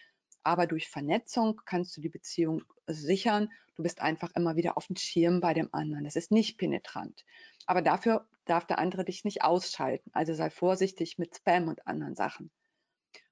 [0.43, 3.51] Aber durch Vernetzung kannst du die Beziehung sichern.
[3.77, 6.05] Du bist einfach immer wieder auf dem Schirm bei dem anderen.
[6.05, 7.25] Das ist nicht penetrant.
[7.67, 10.11] Aber dafür darf der andere dich nicht ausschalten.
[10.13, 12.51] Also sei vorsichtig mit Spam und anderen Sachen.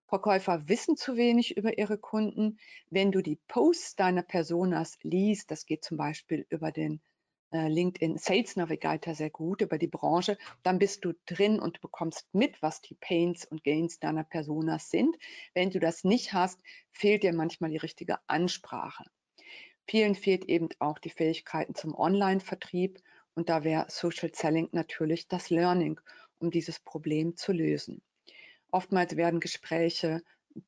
[0.06, 2.58] Verkäufer wissen zu wenig über ihre Kunden.
[2.90, 7.00] Wenn du die Posts deiner Personas liest, das geht zum Beispiel über den
[7.54, 12.60] LinkedIn Sales Navigator sehr gut über die Branche, dann bist du drin und bekommst mit,
[12.62, 15.16] was die Pains und Gains deiner Personas sind.
[15.54, 19.04] Wenn du das nicht hast, fehlt dir manchmal die richtige Ansprache.
[19.86, 23.00] Vielen fehlt eben auch die Fähigkeiten zum Online-Vertrieb
[23.34, 26.00] und da wäre Social Selling natürlich das Learning,
[26.38, 28.02] um dieses Problem zu lösen.
[28.70, 30.22] Oftmals werden Gespräche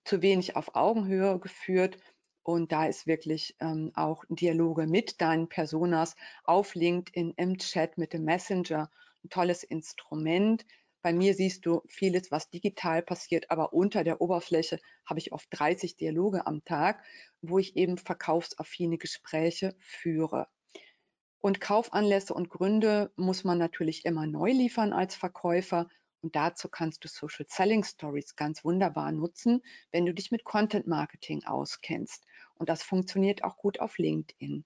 [0.05, 1.99] zu wenig auf Augenhöhe geführt
[2.47, 8.13] und da ist wirklich ähm, auch Dialoge mit deinen Personas auf LinkedIn, im Chat, mit
[8.13, 8.89] dem Messenger
[9.25, 10.65] ein tolles Instrument.
[11.03, 15.49] Bei mir siehst du vieles, was digital passiert, aber unter der Oberfläche habe ich oft
[15.51, 17.03] 30 Dialoge am Tag,
[17.43, 20.47] wo ich eben verkaufsaffine Gespräche führe.
[21.41, 25.89] Und Kaufanlässe und Gründe muss man natürlich immer neu liefern als Verkäufer
[26.21, 30.87] Und dazu kannst du Social Selling Stories ganz wunderbar nutzen, wenn du dich mit Content
[30.87, 32.25] Marketing auskennst.
[32.57, 34.65] Und das funktioniert auch gut auf LinkedIn.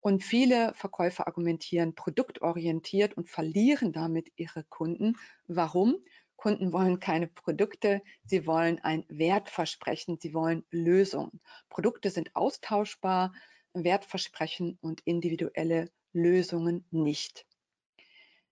[0.00, 5.16] Und viele Verkäufer argumentieren produktorientiert und verlieren damit ihre Kunden.
[5.46, 5.96] Warum?
[6.36, 11.42] Kunden wollen keine Produkte, sie wollen ein Wertversprechen, sie wollen Lösungen.
[11.68, 13.34] Produkte sind austauschbar,
[13.74, 17.46] Wertversprechen und individuelle Lösungen nicht.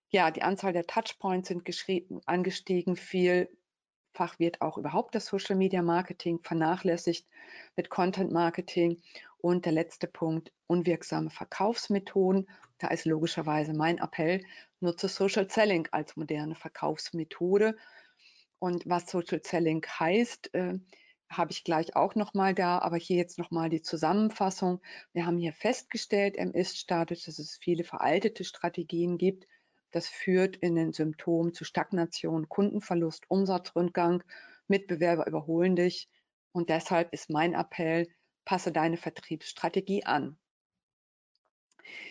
[0.09, 1.67] Ja, die Anzahl der Touchpoints sind
[2.25, 2.95] angestiegen.
[4.19, 7.25] Vielfach wird auch überhaupt das Social Media Marketing vernachlässigt
[7.77, 9.01] mit Content Marketing.
[9.37, 12.49] Und der letzte Punkt, unwirksame Verkaufsmethoden.
[12.79, 14.43] Da ist logischerweise mein Appell,
[14.81, 17.77] nutze Social Selling als moderne Verkaufsmethode.
[18.59, 20.79] Und was Social Selling heißt, äh,
[21.29, 24.81] habe ich gleich auch nochmal da, aber hier jetzt nochmal die Zusammenfassung.
[25.13, 29.47] Wir haben hier festgestellt im Ist-Status, dass es viele veraltete Strategien gibt,
[29.91, 34.23] das führt in den Symptomen zu Stagnation, Kundenverlust, Umsatzrückgang.
[34.67, 36.09] Mitbewerber überholen dich.
[36.51, 38.07] Und deshalb ist mein Appell,
[38.45, 40.37] passe deine Vertriebsstrategie an.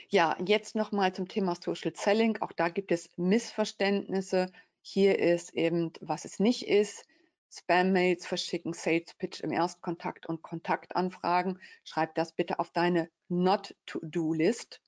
[0.09, 2.38] Ja, jetzt nochmal zum Thema Social Selling.
[2.41, 4.51] Auch da gibt es Missverständnisse.
[4.81, 7.07] Hier ist eben, was es nicht ist.
[7.51, 11.61] Spam-Mails verschicken, Sales Pitch im Erstkontakt und Kontaktanfragen.
[11.85, 14.81] Schreib das bitte auf deine Not-to-Do-List.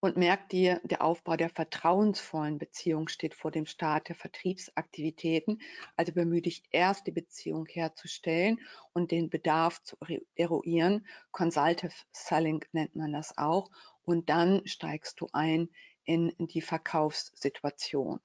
[0.00, 5.60] Und merkt dir, der Aufbau der vertrauensvollen Beziehung steht vor dem Start der Vertriebsaktivitäten.
[5.96, 8.60] Also bemühe dich erst, die Beziehung herzustellen
[8.92, 9.96] und den Bedarf zu
[10.36, 11.04] eruieren.
[11.32, 13.70] Consultative Selling nennt man das auch.
[14.04, 15.68] Und dann steigst du ein
[16.04, 18.20] in die Verkaufssituation.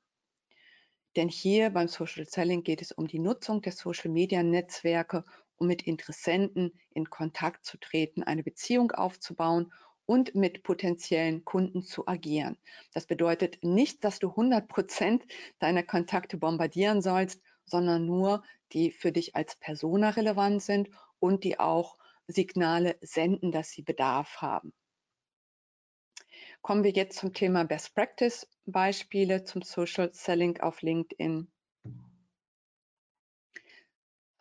[1.16, 5.26] Denn hier beim Social Selling geht es um die Nutzung der Social Media Netzwerke,
[5.58, 9.74] um mit Interessenten in Kontakt zu treten, eine Beziehung aufzubauen
[10.06, 12.58] und mit potenziellen Kunden zu agieren.
[12.94, 15.24] Das bedeutet nicht, dass du 100 Prozent
[15.60, 20.90] deiner Kontakte bombardieren sollst, sondern nur die für dich als Persona relevant sind
[21.20, 24.74] und die auch Signale senden, dass sie Bedarf haben.
[26.62, 31.52] Kommen wir jetzt zum Thema Best Practice Beispiele zum Social Selling auf LinkedIn.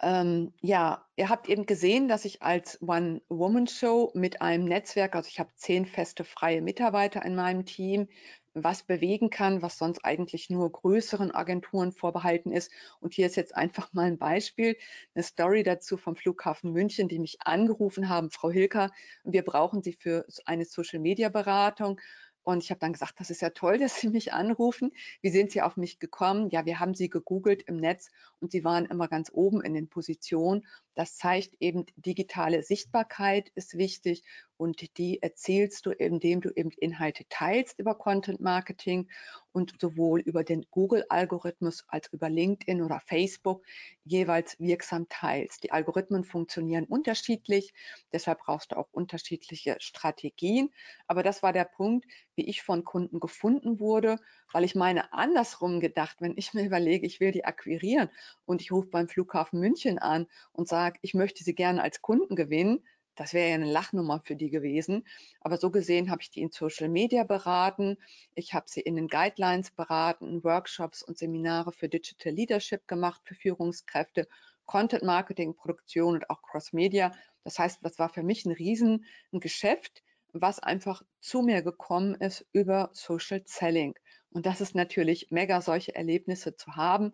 [0.02, 5.38] Ähm, ja, ihr habt eben gesehen, dass ich als One-Woman-Show mit einem Netzwerk, also ich
[5.38, 8.08] habe zehn feste freie Mitarbeiter in meinem Team,
[8.54, 12.70] was bewegen kann, was sonst eigentlich nur größeren Agenturen vorbehalten ist.
[13.00, 14.76] Und hier ist jetzt einfach mal ein Beispiel,
[15.14, 18.90] eine Story dazu vom Flughafen München, die mich angerufen haben, Frau Hilker,
[19.24, 22.00] wir brauchen Sie für eine Social-Media-Beratung.
[22.44, 24.92] Und ich habe dann gesagt, das ist ja toll, dass Sie mich anrufen.
[25.20, 26.50] Wie sind Sie auf mich gekommen?
[26.50, 29.88] Ja, wir haben Sie gegoogelt im Netz und Sie waren immer ganz oben in den
[29.88, 30.66] Positionen.
[30.94, 34.24] Das zeigt eben, digitale Sichtbarkeit ist wichtig
[34.62, 39.08] und die erzielst du, indem du eben Inhalte teilst über Content Marketing
[39.50, 43.64] und sowohl über den Google-Algorithmus als über LinkedIn oder Facebook
[44.04, 45.64] jeweils wirksam teilst.
[45.64, 47.74] Die Algorithmen funktionieren unterschiedlich,
[48.12, 50.70] deshalb brauchst du auch unterschiedliche Strategien.
[51.08, 54.16] Aber das war der Punkt, wie ich von Kunden gefunden wurde,
[54.52, 58.10] weil ich meine andersrum gedacht, wenn ich mir überlege, ich will die akquirieren
[58.44, 62.36] und ich rufe beim Flughafen München an und sage, ich möchte sie gerne als Kunden
[62.36, 65.06] gewinnen, das wäre ja eine Lachnummer für die gewesen.
[65.40, 67.98] Aber so gesehen habe ich die in Social Media beraten.
[68.34, 73.34] Ich habe sie in den Guidelines beraten, Workshops und Seminare für Digital Leadership gemacht, für
[73.34, 74.28] Führungskräfte,
[74.64, 77.12] Content Marketing, Produktion und auch Cross Media.
[77.44, 82.14] Das heißt, das war für mich ein riesen ein Geschäft, was einfach zu mir gekommen
[82.14, 83.94] ist über Social Selling.
[84.30, 87.12] Und das ist natürlich mega, solche Erlebnisse zu haben.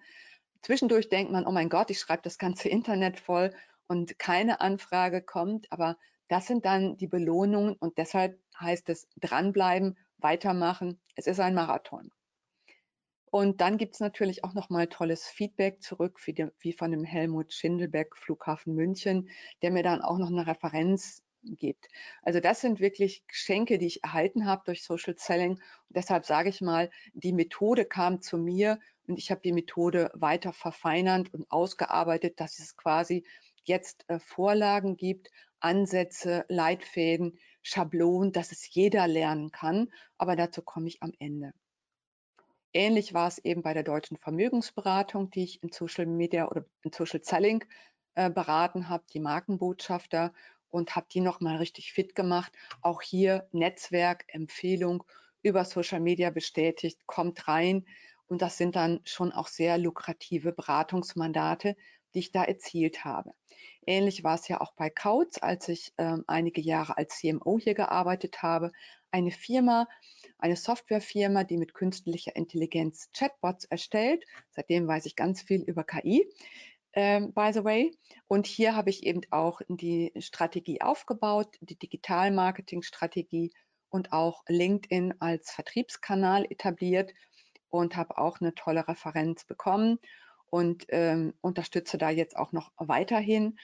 [0.63, 3.53] Zwischendurch denkt man, oh mein Gott, ich schreibe das ganze Internet voll
[3.88, 5.70] und keine Anfrage kommt.
[5.72, 5.98] Aber
[6.29, 11.01] das sind dann die Belohnungen und deshalb heißt es dranbleiben, weitermachen.
[11.16, 12.11] Es ist ein Marathon.
[13.31, 17.05] Und dann gibt es natürlich auch nochmal tolles Feedback zurück, wie, de, wie von dem
[17.05, 19.29] Helmut Schindelbeck, Flughafen München,
[19.62, 21.88] der mir dann auch noch eine Referenz gibt.
[22.22, 25.53] Also das sind wirklich Geschenke, die ich erhalten habe durch Social Selling.
[25.53, 30.11] Und deshalb sage ich mal, die Methode kam zu mir und ich habe die Methode
[30.14, 33.24] weiter verfeinert und ausgearbeitet, dass es quasi
[33.68, 39.92] jetzt äh, Vorlagen gibt, Ansätze, Leitfäden, Schablonen, dass es jeder lernen kann.
[40.16, 41.52] Aber dazu komme ich am Ende.
[42.72, 46.92] Ähnlich war es eben bei der deutschen Vermögensberatung, die ich in Social Media oder in
[46.92, 47.64] Social Selling
[48.14, 50.33] äh, beraten habe, die Markenbotschafter
[50.68, 52.52] und habe die nochmal richtig fit gemacht.
[52.83, 55.04] Auch hier Netzwerk, Empfehlung
[55.42, 57.87] über Social Media bestätigt, kommt rein.
[58.26, 61.76] Und das sind dann schon auch sehr lukrative Beratungsmandate,
[62.14, 63.33] die ich da erzielt habe.
[63.87, 67.75] Ähnlich war es ja auch bei Kautz, als ich ähm, einige Jahre als CMO hier
[67.75, 68.73] gearbeitet habe.
[69.11, 69.88] Eine Firma,
[70.38, 74.25] eine Softwarefirma, die mit künstlicher Intelligenz Chatbots erstellt.
[74.51, 76.29] Seitdem weiß ich ganz viel über KI,
[76.92, 77.97] ähm, by the way.
[78.27, 83.53] Und hier habe ich eben auch die Strategie aufgebaut, die Digital-Marketing-Strategie
[83.88, 87.14] und auch LinkedIn als Vertriebskanal etabliert
[87.71, 89.99] und habe auch eine tolle Referenz bekommen
[90.51, 93.59] und ähm, unterstütze da jetzt auch noch weiterhin,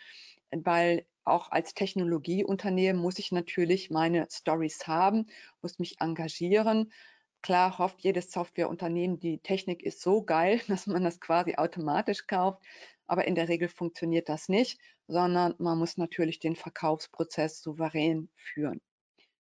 [0.51, 5.27] weil auch als Technologieunternehmen muss ich natürlich meine Stories haben,
[5.63, 6.93] muss mich engagieren.
[7.43, 12.63] Klar hofft jedes Softwareunternehmen, die Technik ist so geil, dass man das quasi automatisch kauft.
[13.07, 18.81] Aber in der Regel funktioniert das nicht, sondern man muss natürlich den Verkaufsprozess souverän führen.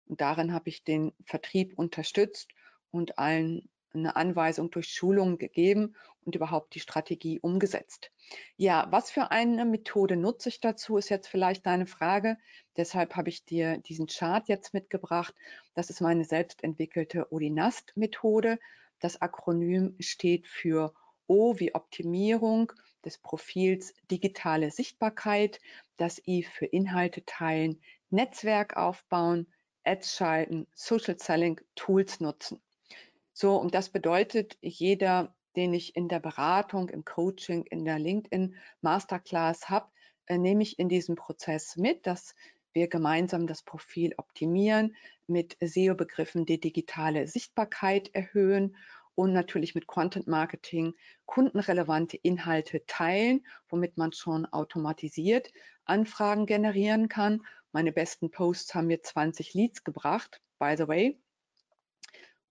[0.05, 2.49] Und darin habe ich den Vertrieb unterstützt
[2.91, 8.11] und allen eine Anweisung durch Schulungen gegeben und überhaupt die Strategie umgesetzt.
[8.57, 12.37] Ja, was für eine Methode nutze ich dazu, ist jetzt vielleicht deine Frage.
[12.77, 15.33] Deshalb habe ich dir diesen Chart jetzt mitgebracht.
[15.73, 18.59] Das ist meine selbst entwickelte Odinast-Methode.
[18.99, 20.93] Das Akronym steht für
[21.27, 22.71] O wie Optimierung
[23.03, 25.59] des Profils digitale Sichtbarkeit,
[25.97, 29.47] das I für Inhalte teilen, Netzwerk aufbauen,
[29.83, 32.61] Ads schalten, Social Selling, Tools nutzen.
[33.33, 38.55] So, und das bedeutet, jeder, den ich in der Beratung, im Coaching, in der LinkedIn
[38.81, 39.89] Masterclass habe,
[40.27, 42.35] äh, nehme ich in diesem Prozess mit, dass
[42.73, 44.95] wir gemeinsam das Profil optimieren,
[45.27, 48.75] mit SEO-Begriffen die digitale Sichtbarkeit erhöhen
[49.15, 50.93] und natürlich mit Content Marketing
[51.25, 55.51] kundenrelevante Inhalte teilen, womit man schon automatisiert
[55.85, 57.45] Anfragen generieren kann.
[57.71, 61.19] Meine besten Posts haben mir 20 Leads gebracht, by the way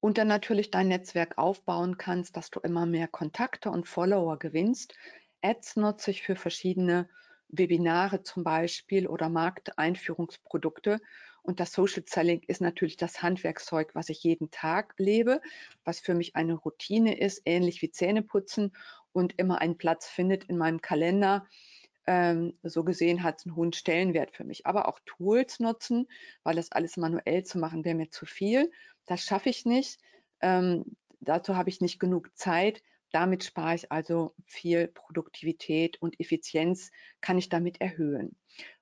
[0.01, 4.95] und dann natürlich dein Netzwerk aufbauen kannst, dass du immer mehr Kontakte und Follower gewinnst.
[5.43, 7.09] Ads nutze ich für verschiedene
[7.49, 11.01] Webinare zum Beispiel oder Markteinführungsprodukte.
[11.43, 15.41] Und das Social Selling ist natürlich das Handwerkszeug, was ich jeden Tag lebe,
[15.85, 18.73] was für mich eine Routine ist, ähnlich wie Zähneputzen
[19.13, 21.47] und immer einen Platz findet in meinem Kalender.
[22.07, 24.67] Ähm, so gesehen hat es einen hohen Stellenwert für mich.
[24.67, 26.09] Aber auch Tools nutzen,
[26.43, 28.71] weil das alles manuell zu machen wäre mir zu viel.
[29.07, 29.99] Das schaffe ich nicht.
[30.41, 30.85] Ähm,
[31.21, 32.83] dazu habe ich nicht genug Zeit.
[33.13, 38.37] Damit spare ich also viel Produktivität und Effizienz kann ich damit erhöhen.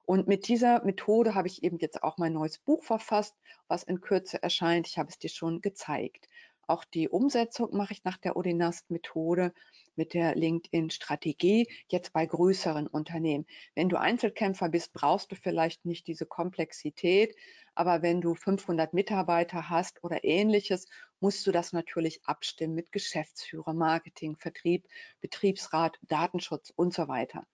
[0.05, 3.37] Und mit dieser Methode habe ich eben jetzt auch mein neues Buch verfasst,
[3.69, 4.87] was in Kürze erscheint.
[4.87, 6.29] Ich habe es dir schon gezeigt.
[6.67, 9.55] Auch die Umsetzung mache ich nach der Odinast-Methode
[9.97, 13.47] mit der LinkedIn-Strategie, jetzt bei größeren Unternehmen.
[13.75, 17.35] Wenn du Einzelkämpfer bist, brauchst du vielleicht nicht diese Komplexität,
[17.79, 20.89] aber wenn du 500 Mitarbeiter hast oder ähnliches,
[21.21, 24.89] musst du das natürlich abstimmen mit Geschäftsführer, Marketing, Vertrieb,
[25.21, 27.47] Betriebsrat, Datenschutz und so weiter.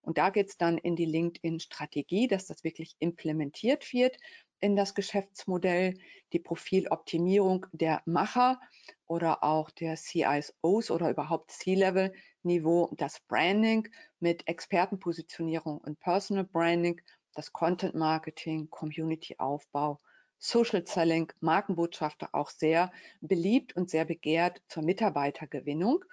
[0.00, 4.16] Und da geht es dann in die LinkedIn-Strategie, dass das wirklich implementiert wird
[4.60, 5.98] in das Geschäftsmodell,
[6.32, 8.58] die Profiloptimierung der Macher
[9.06, 13.88] oder auch der CISOs oder überhaupt C-Level-Niveau, das Branding
[14.20, 16.98] mit Expertenpositionierung und Personal Branding,
[17.36, 20.00] das Content Marketing, Community-Aufbau,
[20.38, 26.04] Social Selling, Markenbotschafter auch sehr beliebt und sehr begehrt zur Mitarbeitergewinnung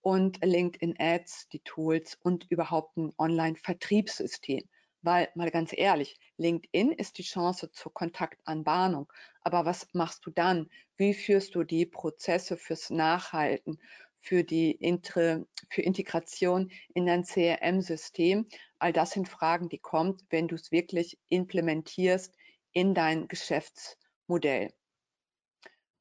[0.00, 4.62] und LinkedIn Ads, die Tools und überhaupt ein Online-Vertriebssystem.
[5.02, 9.12] Weil, mal ganz ehrlich, LinkedIn ist die Chance zur Kontaktanbahnung.
[9.42, 10.68] Aber was machst du dann?
[10.96, 13.78] Wie führst du die Prozesse fürs Nachhalten,
[14.26, 18.48] für die Intre, für Integration in dein CRM-System?
[18.80, 22.34] All das sind Fragen, die kommen, wenn du es wirklich implementierst
[22.72, 24.72] in dein Geschäftsmodell.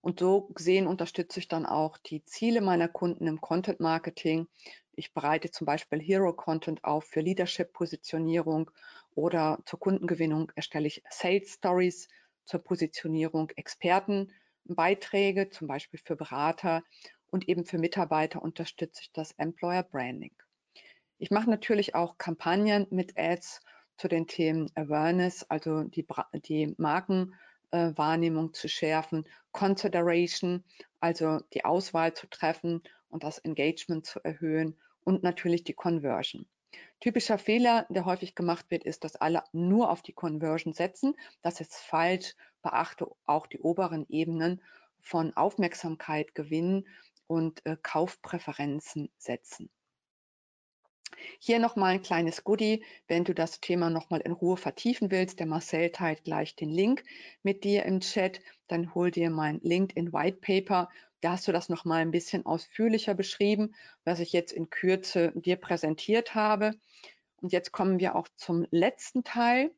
[0.01, 4.47] Und so gesehen unterstütze ich dann auch die Ziele meiner Kunden im Content Marketing.
[4.95, 8.71] Ich bereite zum Beispiel Hero Content auf für Leadership-Positionierung
[9.13, 12.07] oder zur Kundengewinnung erstelle ich Sales Stories
[12.43, 16.83] zur Positionierung Expertenbeiträge, zum Beispiel für Berater
[17.31, 20.35] und eben für Mitarbeiter unterstütze ich das Employer Branding.
[21.17, 23.61] Ich mache natürlich auch Kampagnen mit Ads
[23.97, 26.05] zu den Themen Awareness, also die,
[26.45, 30.63] die Markenwahrnehmung äh, zu schärfen, Consideration,
[30.99, 36.45] also die Auswahl zu treffen und das Engagement zu erhöhen und natürlich die Conversion.
[36.99, 41.15] Typischer Fehler, der häufig gemacht wird, ist, dass alle nur auf die Conversion setzen.
[41.41, 42.35] Das ist falsch.
[42.61, 44.61] Beachte auch die oberen Ebenen
[44.99, 46.87] von Aufmerksamkeit gewinnen
[47.27, 49.69] und äh, Kaufpräferenzen setzen.
[51.39, 55.39] Hier nochmal ein kleines Goodie, wenn du das Thema nochmal in Ruhe vertiefen willst.
[55.39, 57.03] Der Marcel teilt gleich den Link
[57.43, 58.41] mit dir im Chat.
[58.67, 60.89] Dann hol dir mein LinkedIn White Paper.
[61.21, 63.73] Da hast du das nochmal ein bisschen ausführlicher beschrieben,
[64.03, 66.73] was ich jetzt in Kürze dir präsentiert habe.
[67.41, 69.71] Und jetzt kommen wir auch zum letzten Teil,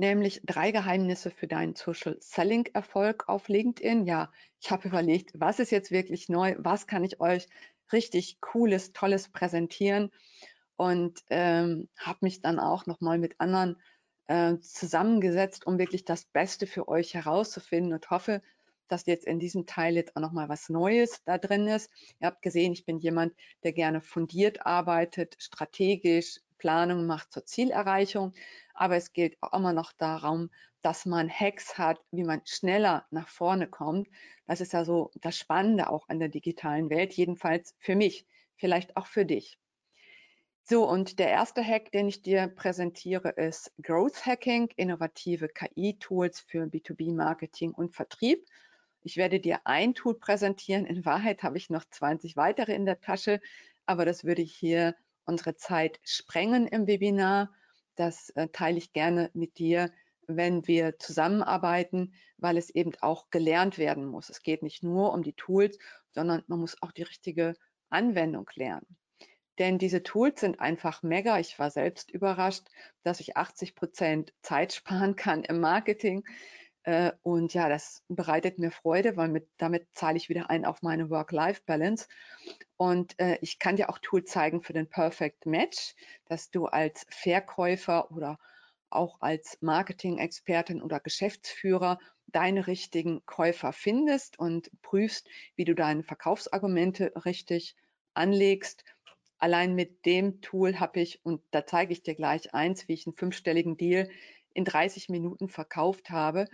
[0.00, 4.06] nämlich drei Geheimnisse für deinen Social Selling Erfolg auf LinkedIn.
[4.06, 6.56] Ja, ich habe überlegt, was ist jetzt wirklich neu?
[6.58, 7.46] Was kann ich euch
[7.92, 10.10] richtig cooles, tolles präsentieren?
[10.76, 13.76] Und ähm, habe mich dann auch nochmal mit anderen
[14.26, 18.40] äh, zusammengesetzt, um wirklich das Beste für euch herauszufinden und hoffe,
[18.88, 21.90] dass jetzt in diesem Teil jetzt auch nochmal was Neues da drin ist.
[22.18, 28.34] Ihr habt gesehen, ich bin jemand, der gerne fundiert arbeitet, strategisch Planung macht zur Zielerreichung.
[28.74, 30.50] Aber es geht auch immer noch darum,
[30.82, 34.08] dass man Hacks hat, wie man schneller nach vorne kommt.
[34.46, 38.96] Das ist ja so das Spannende auch an der digitalen Welt, jedenfalls für mich, vielleicht
[38.96, 39.58] auch für dich.
[40.62, 46.64] So, und der erste Hack, den ich dir präsentiere, ist Growth Hacking, innovative KI-Tools für
[46.64, 48.46] B2B-Marketing und Vertrieb.
[49.02, 50.86] Ich werde dir ein Tool präsentieren.
[50.86, 53.40] In Wahrheit habe ich noch 20 weitere in der Tasche,
[53.86, 54.94] aber das würde ich hier
[55.30, 57.54] unsere Zeit sprengen im Webinar.
[57.94, 59.92] Das äh, teile ich gerne mit dir,
[60.26, 64.28] wenn wir zusammenarbeiten, weil es eben auch gelernt werden muss.
[64.28, 65.78] Es geht nicht nur um die Tools,
[66.10, 67.54] sondern man muss auch die richtige
[67.90, 68.96] Anwendung lernen.
[69.60, 71.38] Denn diese Tools sind einfach mega.
[71.38, 72.66] Ich war selbst überrascht,
[73.04, 76.24] dass ich 80 Prozent Zeit sparen kann im Marketing.
[76.90, 80.82] Äh, und ja, das bereitet mir Freude, weil mit, damit zahle ich wieder ein auf
[80.82, 82.08] meine Work-Life-Balance.
[82.76, 85.94] Und äh, ich kann dir auch Tools zeigen für den Perfect Match,
[86.26, 88.40] dass du als Verkäufer oder
[88.88, 97.12] auch als Marketing-Expertin oder Geschäftsführer deine richtigen Käufer findest und prüfst, wie du deine Verkaufsargumente
[97.24, 97.76] richtig
[98.14, 98.82] anlegst.
[99.38, 103.06] Allein mit dem Tool habe ich, und da zeige ich dir gleich eins, wie ich
[103.06, 104.10] einen fünfstelligen Deal
[104.54, 106.46] in 30 Minuten verkauft habe.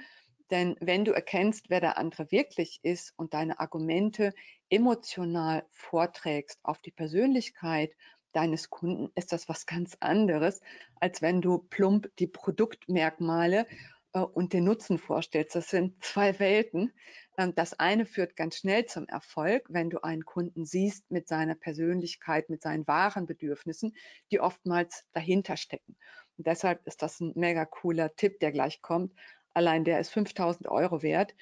[0.51, 4.33] Denn wenn du erkennst, wer der andere wirklich ist und deine Argumente
[4.69, 7.93] emotional vorträgst auf die Persönlichkeit
[8.33, 10.61] deines Kunden, ist das was ganz anderes,
[11.01, 13.67] als wenn du plump die Produktmerkmale
[14.13, 15.55] äh, und den Nutzen vorstellst.
[15.55, 16.93] Das sind zwei Welten.
[17.39, 21.55] Ähm, das eine führt ganz schnell zum Erfolg, wenn du einen Kunden siehst mit seiner
[21.55, 23.95] Persönlichkeit, mit seinen wahren Bedürfnissen,
[24.31, 25.97] die oftmals dahinter stecken.
[26.37, 29.15] Und deshalb ist das ein mega cooler Tipp, der gleich kommt.
[29.57, 31.35] Allein der ist 5000 Euro wert.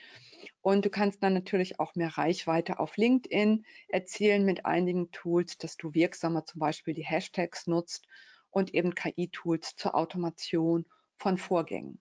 [0.63, 5.77] Und du kannst dann natürlich auch mehr Reichweite auf LinkedIn erzielen mit einigen Tools, dass
[5.77, 8.07] du wirksamer zum Beispiel die Hashtags nutzt
[8.51, 10.87] und eben KI-Tools zur Automation
[11.17, 12.01] von Vorgängen.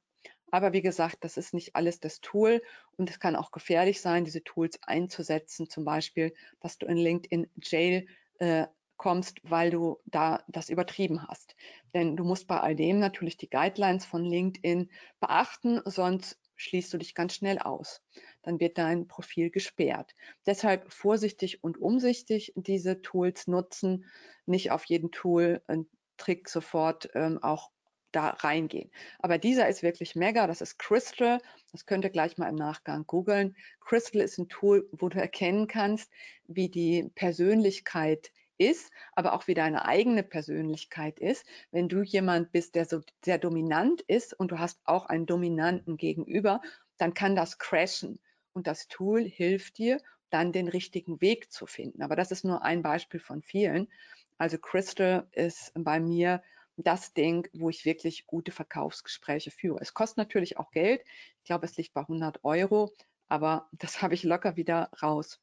[0.52, 2.62] Aber wie gesagt, das ist nicht alles das Tool
[2.96, 7.50] und es kann auch gefährlich sein, diese Tools einzusetzen, zum Beispiel, dass du in LinkedIn
[7.60, 8.06] Jail
[8.38, 11.56] äh, kommst, weil du da das übertrieben hast.
[11.94, 14.90] Denn du musst bei all dem natürlich die Guidelines von LinkedIn
[15.20, 18.02] beachten, sonst schließt du dich ganz schnell aus.
[18.42, 20.16] Dann wird dein Profil gesperrt.
[20.46, 24.06] Deshalb vorsichtig und umsichtig diese Tools nutzen,
[24.46, 27.72] nicht auf jeden Tool einen Trick sofort ähm, auch
[28.12, 28.92] da reingehen.
[29.20, 30.48] Aber dieser ist wirklich mega.
[30.48, 31.40] Das ist Crystal.
[31.72, 33.56] Das könnt ihr gleich mal im Nachgang googeln.
[33.82, 36.12] Crystal ist ein Tool, wo du erkennen kannst,
[36.48, 41.46] wie die Persönlichkeit ist, aber auch wie deine eigene Persönlichkeit ist.
[41.72, 45.98] Wenn du jemand bist, der so sehr dominant ist und du hast auch einen dominanten
[45.98, 46.62] Gegenüber,
[46.98, 48.20] dann kann das crashen.
[48.54, 50.00] Und das Tool hilft dir,
[50.30, 52.02] dann den richtigen Weg zu finden.
[52.02, 53.88] Aber das ist nur ein Beispiel von vielen.
[54.38, 56.42] Also Crystal ist bei mir
[56.78, 59.80] das Ding, wo ich wirklich gute Verkaufsgespräche führe.
[59.82, 61.04] Es kostet natürlich auch Geld.
[61.40, 62.92] Ich glaube, es liegt bei 100 Euro,
[63.28, 65.40] aber das habe ich locker wieder raus.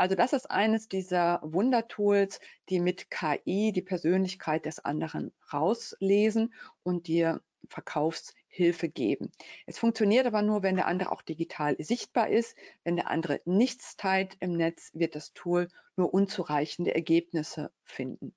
[0.00, 2.40] Also das ist eines dieser Wundertools,
[2.70, 9.30] die mit KI die Persönlichkeit des anderen rauslesen und dir Verkaufshilfe geben.
[9.66, 12.56] Es funktioniert aber nur, wenn der andere auch digital sichtbar ist.
[12.82, 18.34] Wenn der andere nichts teilt im Netz, wird das Tool nur unzureichende Ergebnisse finden.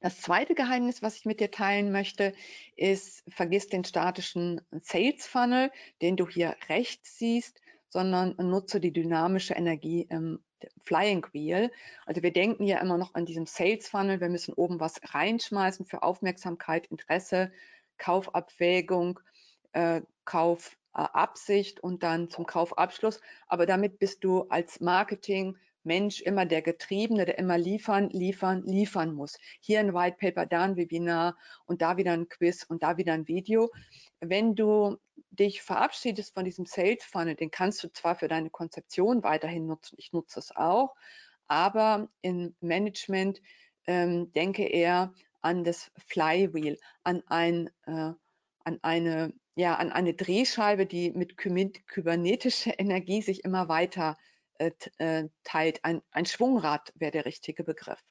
[0.00, 2.32] Das zweite Geheimnis, was ich mit dir teilen möchte,
[2.74, 5.70] ist, vergiss den statischen Sales Funnel,
[6.00, 10.40] den du hier rechts siehst sondern nutze die dynamische Energie im
[10.82, 11.70] Flying Wheel.
[12.06, 14.20] Also wir denken ja immer noch an diesem Sales Funnel.
[14.20, 17.52] Wir müssen oben was reinschmeißen für Aufmerksamkeit, Interesse,
[17.98, 19.20] Kaufabwägung,
[19.72, 23.20] äh, Kaufabsicht und dann zum Kaufabschluss.
[23.46, 29.14] Aber damit bist du als Marketing Mensch immer der Getriebene, der immer liefern, liefern, liefern
[29.14, 29.36] muss.
[29.60, 33.12] Hier ein White Paper, da ein Webinar und da wieder ein Quiz und da wieder
[33.12, 33.70] ein Video.
[34.20, 34.96] Wenn du
[35.36, 39.96] dich verabschiedest von diesem Sales Funnel, den kannst du zwar für deine Konzeption weiterhin nutzen,
[39.98, 40.94] ich nutze es auch,
[41.46, 43.40] aber im Management
[43.86, 45.12] ähm, denke eher
[45.42, 48.12] an das Flywheel, an ein äh,
[48.64, 54.16] an eine ja an eine Drehscheibe, die mit kybernetischer Energie sich immer weiter
[54.58, 55.84] äh, äh, teilt.
[55.84, 58.02] Ein, ein Schwungrad wäre der richtige Begriff.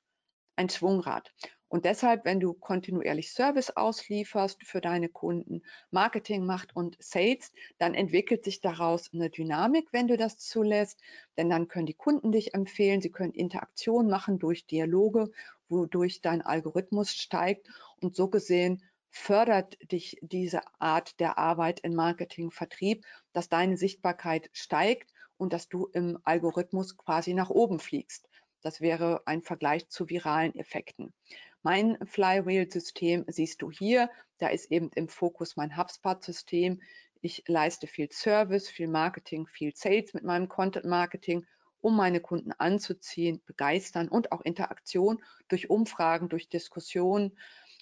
[0.55, 1.33] ein Schwungrad.
[1.73, 7.95] Und deshalb, wenn du kontinuierlich Service auslieferst für deine Kunden, Marketing macht und Sales, dann
[7.95, 11.01] entwickelt sich daraus eine Dynamik, wenn du das zulässt.
[11.35, 15.31] Denn dann können die Kunden dich empfehlen, sie können Interaktion machen durch Dialoge,
[15.67, 17.67] wodurch dein Algorithmus steigt.
[17.99, 24.51] Und so gesehen fördert dich diese Art der Arbeit in Marketing, Vertrieb, dass deine Sichtbarkeit
[24.53, 28.29] steigt und dass du im Algorithmus quasi nach oben fliegst.
[28.63, 31.13] Das wäre ein Vergleich zu viralen Effekten.
[31.61, 34.09] Mein Flywheel-System siehst du hier.
[34.39, 36.81] Da ist eben im Fokus mein HubSpot-System.
[37.21, 41.45] Ich leiste viel Service, viel Marketing, viel Sales mit meinem Content-Marketing,
[41.81, 47.37] um meine Kunden anzuziehen, begeistern und auch Interaktion durch Umfragen, durch Diskussionen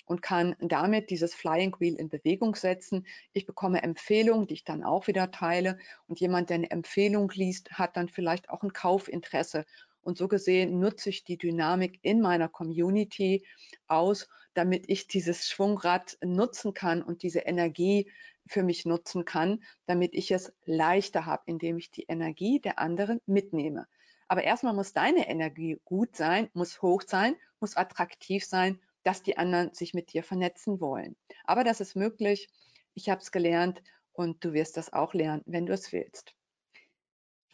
[0.05, 3.05] und kann damit dieses Flying Wheel in Bewegung setzen.
[3.33, 5.77] Ich bekomme Empfehlungen, die ich dann auch wieder teile.
[6.07, 9.65] Und jemand, der eine Empfehlung liest, hat dann vielleicht auch ein Kaufinteresse
[10.01, 13.45] und so gesehen nutze ich die Dynamik in meiner Community
[13.87, 18.11] aus, damit ich dieses Schwungrad nutzen kann und diese Energie
[18.47, 23.21] für mich nutzen kann, damit ich es leichter habe, indem ich die Energie der anderen
[23.25, 23.87] mitnehme.
[24.27, 29.37] Aber erstmal muss deine Energie gut sein, muss hoch sein, muss attraktiv sein, dass die
[29.37, 31.15] anderen sich mit dir vernetzen wollen.
[31.43, 32.49] Aber das ist möglich.
[32.93, 33.81] Ich habe es gelernt
[34.13, 36.35] und du wirst das auch lernen, wenn du es willst.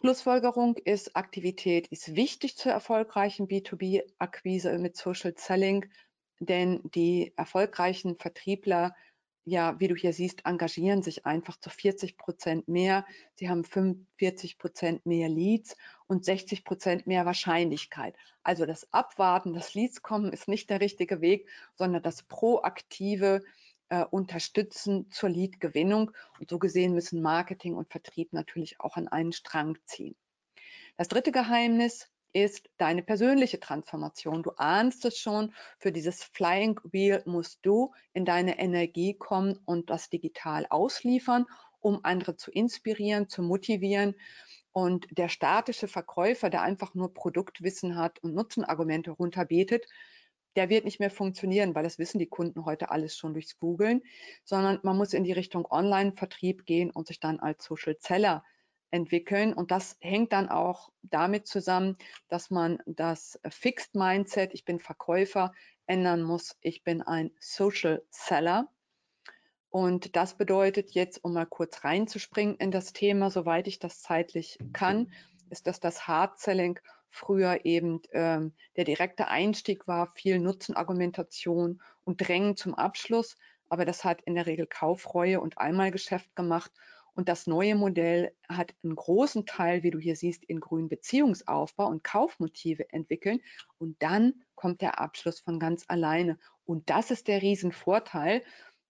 [0.02, 5.90] Schlussfolgerung ist, Aktivität ist wichtig zur erfolgreichen B2B-Akquise mit Social Selling,
[6.40, 8.96] denn die erfolgreichen Vertriebler,
[9.44, 13.08] ja, wie du hier siehst, engagieren sich einfach zu 40 Prozent mehr.
[13.34, 15.76] Sie haben 45 Prozent mehr Leads
[16.06, 18.16] und 60 Prozent mehr Wahrscheinlichkeit.
[18.44, 23.42] Also das Abwarten, das Leads kommen, ist nicht der richtige Weg, sondern das proaktive
[23.90, 26.12] äh, unterstützen zur Lead-Gewinnung.
[26.40, 30.16] Und so gesehen müssen Marketing und Vertrieb natürlich auch an einen Strang ziehen.
[30.98, 34.44] Das dritte Geheimnis ist deine persönliche Transformation.
[34.44, 39.90] Du ahnst es schon, für dieses Flying Wheel musst du in deine Energie kommen und
[39.90, 41.46] das digital ausliefern,
[41.80, 44.16] um andere zu inspirieren, zu motivieren.
[44.72, 49.88] Und der statische Verkäufer, der einfach nur Produktwissen hat und Nutzenargumente runterbetet,
[50.58, 54.02] der wird nicht mehr funktionieren, weil das wissen die Kunden heute alles schon durchs Googlen,
[54.44, 58.44] sondern man muss in die Richtung Online-Vertrieb gehen und sich dann als Social Seller
[58.90, 59.54] entwickeln.
[59.54, 61.96] Und das hängt dann auch damit zusammen,
[62.28, 65.54] dass man das Fixed Mindset, ich bin Verkäufer,
[65.86, 66.58] ändern muss.
[66.62, 68.68] Ich bin ein Social Seller.
[69.70, 74.58] Und das bedeutet jetzt, um mal kurz reinzuspringen in das Thema, soweit ich das zeitlich
[74.74, 75.12] kann,
[75.50, 76.80] ist das das Hard Selling
[77.18, 83.38] früher eben ähm, der direkte Einstieg war, viel Nutzenargumentation und Drängen zum Abschluss.
[83.70, 86.72] Aber das hat in der Regel Kaufreue und Einmalgeschäft gemacht.
[87.16, 91.88] Und das neue Modell hat einen großen Teil, wie du hier siehst, in grünen Beziehungsaufbau
[91.88, 93.42] und Kaufmotive entwickeln.
[93.80, 96.38] Und dann kommt der Abschluss von ganz alleine.
[96.66, 98.44] Und das ist der Riesenvorteil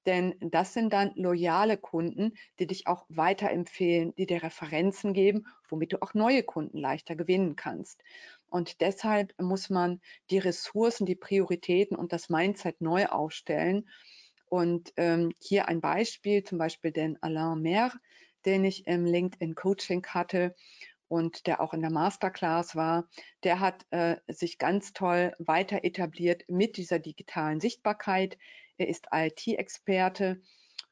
[0.07, 5.93] denn das sind dann loyale Kunden, die dich auch weiterempfehlen, die dir Referenzen geben, womit
[5.93, 8.01] du auch neue Kunden leichter gewinnen kannst.
[8.49, 10.01] Und deshalb muss man
[10.31, 13.89] die Ressourcen, die Prioritäten und das Mindset neu aufstellen.
[14.49, 17.91] Und ähm, hier ein Beispiel, zum Beispiel den Alain Mer,
[18.45, 20.55] den ich im LinkedIn Coaching hatte
[21.09, 23.09] und der auch in der Masterclass war,
[23.43, 28.37] der hat äh, sich ganz toll weiter etabliert mit dieser digitalen Sichtbarkeit.
[28.77, 30.41] Er ist IT-Experte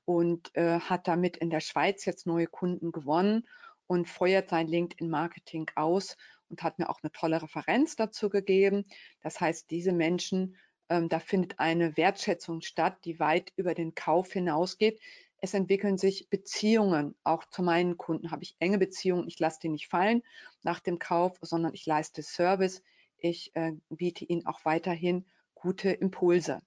[0.06, 3.48] und äh, hat damit in der Schweiz jetzt neue Kunden gewonnen
[3.88, 6.18] und feuert sein LinkedIn-Marketing aus
[6.50, 8.86] und hat mir auch eine tolle Referenz dazu gegeben.
[9.22, 10.56] Das heißt, diese Menschen,
[10.90, 15.00] ähm, da findet eine Wertschätzung statt, die weit über den Kauf hinausgeht.
[15.38, 17.16] Es entwickeln sich Beziehungen.
[17.24, 19.28] Auch zu meinen Kunden habe ich enge Beziehungen.
[19.28, 20.24] Ich lasse die nicht fallen
[20.64, 22.82] nach dem Kauf, sondern ich leiste Service.
[23.18, 26.62] Ich äh, biete ihnen auch weiterhin gute Impulse.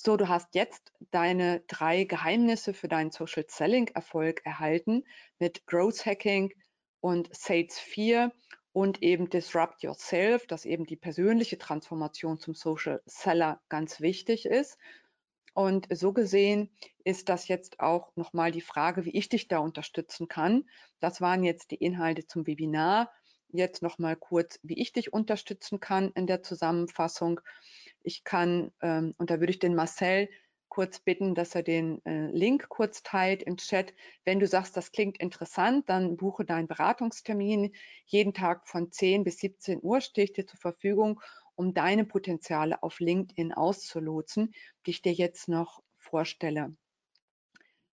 [0.00, 5.02] So, du hast jetzt deine drei Geheimnisse für deinen Social Selling Erfolg erhalten
[5.40, 6.52] mit Growth Hacking
[7.00, 8.32] und Sales 4
[8.70, 14.78] und eben Disrupt Yourself, dass eben die persönliche Transformation zum Social Seller ganz wichtig ist.
[15.52, 16.70] Und so gesehen
[17.02, 20.70] ist das jetzt auch nochmal die Frage, wie ich dich da unterstützen kann.
[21.00, 23.10] Das waren jetzt die Inhalte zum Webinar.
[23.48, 27.40] Jetzt nochmal kurz, wie ich dich unterstützen kann in der Zusammenfassung.
[28.08, 30.30] Ich kann, ähm, und da würde ich den Marcel
[30.70, 33.92] kurz bitten, dass er den äh, Link kurz teilt im Chat.
[34.24, 37.74] Wenn du sagst, das klingt interessant, dann buche deinen Beratungstermin.
[38.06, 41.20] Jeden Tag von 10 bis 17 Uhr stehe ich dir zur Verfügung,
[41.54, 44.54] um deine Potenziale auf LinkedIn auszulotsen,
[44.86, 46.74] die ich dir jetzt noch vorstelle.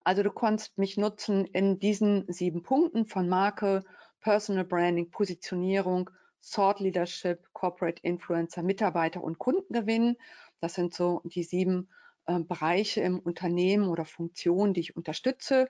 [0.03, 3.83] Also du kannst mich nutzen in diesen sieben Punkten von Marke,
[4.21, 6.11] Personal Branding, Positionierung,
[6.43, 10.17] Thought Leadership, Corporate Influencer, Mitarbeiter und Kunden gewinnen.
[10.59, 11.89] Das sind so die sieben
[12.25, 15.67] äh, Bereiche im Unternehmen oder Funktionen, die ich unterstütze.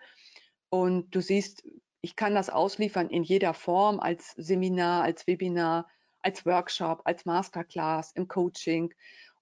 [0.70, 1.64] Und du siehst,
[2.02, 5.88] ich kann das ausliefern in jeder Form, als Seminar, als Webinar,
[6.22, 8.94] als Workshop, als Masterclass, im Coaching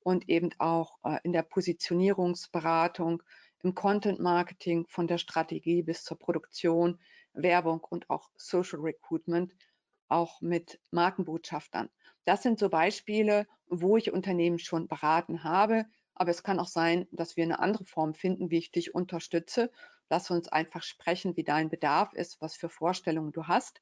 [0.03, 3.23] und eben auch äh, in der Positionierungsberatung,
[3.63, 6.99] im Content Marketing, von der Strategie bis zur Produktion,
[7.33, 9.53] Werbung und auch Social Recruitment,
[10.11, 11.89] auch mit Markenbotschaftern.
[12.25, 15.85] Das sind so Beispiele, wo ich Unternehmen schon beraten habe.
[16.13, 19.71] Aber es kann auch sein, dass wir eine andere Form finden, wie ich dich unterstütze.
[20.09, 23.79] Lass uns einfach sprechen, wie dein Bedarf ist, was für Vorstellungen du hast.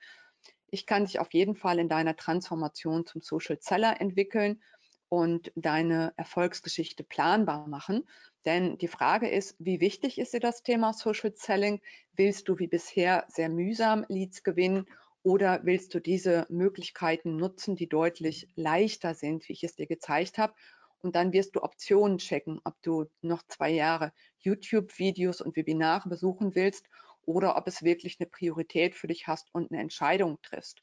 [0.67, 4.61] Ich kann dich auf jeden Fall in deiner Transformation zum Social Seller entwickeln
[5.09, 8.07] und deine Erfolgsgeschichte planbar machen.
[8.45, 11.81] Denn die Frage ist, wie wichtig ist dir das Thema Social Selling?
[12.13, 14.85] Willst du wie bisher sehr mühsam Leads gewinnen
[15.23, 20.37] oder willst du diese Möglichkeiten nutzen, die deutlich leichter sind, wie ich es dir gezeigt
[20.37, 20.53] habe?
[21.01, 26.55] Und dann wirst du Optionen checken, ob du noch zwei Jahre YouTube-Videos und Webinare besuchen
[26.55, 26.87] willst
[27.21, 30.81] oder ob es wirklich eine Priorität für dich hast und eine Entscheidung triffst.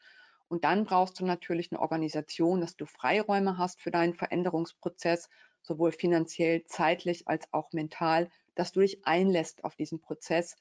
[0.49, 5.28] Und dann brauchst du natürlich eine Organisation, dass du Freiräume hast für deinen Veränderungsprozess,
[5.62, 10.57] sowohl finanziell, zeitlich als auch mental, dass du dich einlässt auf diesen Prozess.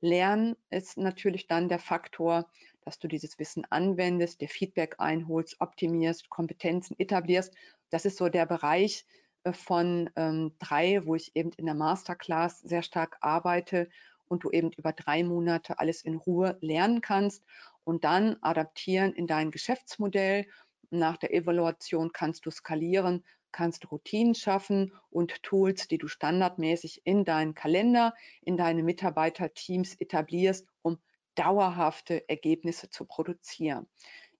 [0.00, 2.48] Lernen ist natürlich dann der Faktor,
[2.84, 7.54] dass du dieses Wissen anwendest, dir Feedback einholst, optimierst, Kompetenzen etablierst.
[7.90, 9.06] Das ist so der Bereich
[9.44, 13.88] äh, von ähm, drei, wo ich eben in der Masterclass sehr stark arbeite
[14.28, 17.44] und du eben über drei Monate alles in Ruhe lernen kannst
[17.84, 20.46] und dann adaptieren in dein Geschäftsmodell.
[20.90, 27.24] Nach der Evaluation kannst du skalieren, kannst Routinen schaffen und Tools, die du standardmäßig in
[27.24, 30.98] deinen Kalender, in deine Mitarbeiterteams etablierst, um
[31.34, 33.88] dauerhafte Ergebnisse zu produzieren.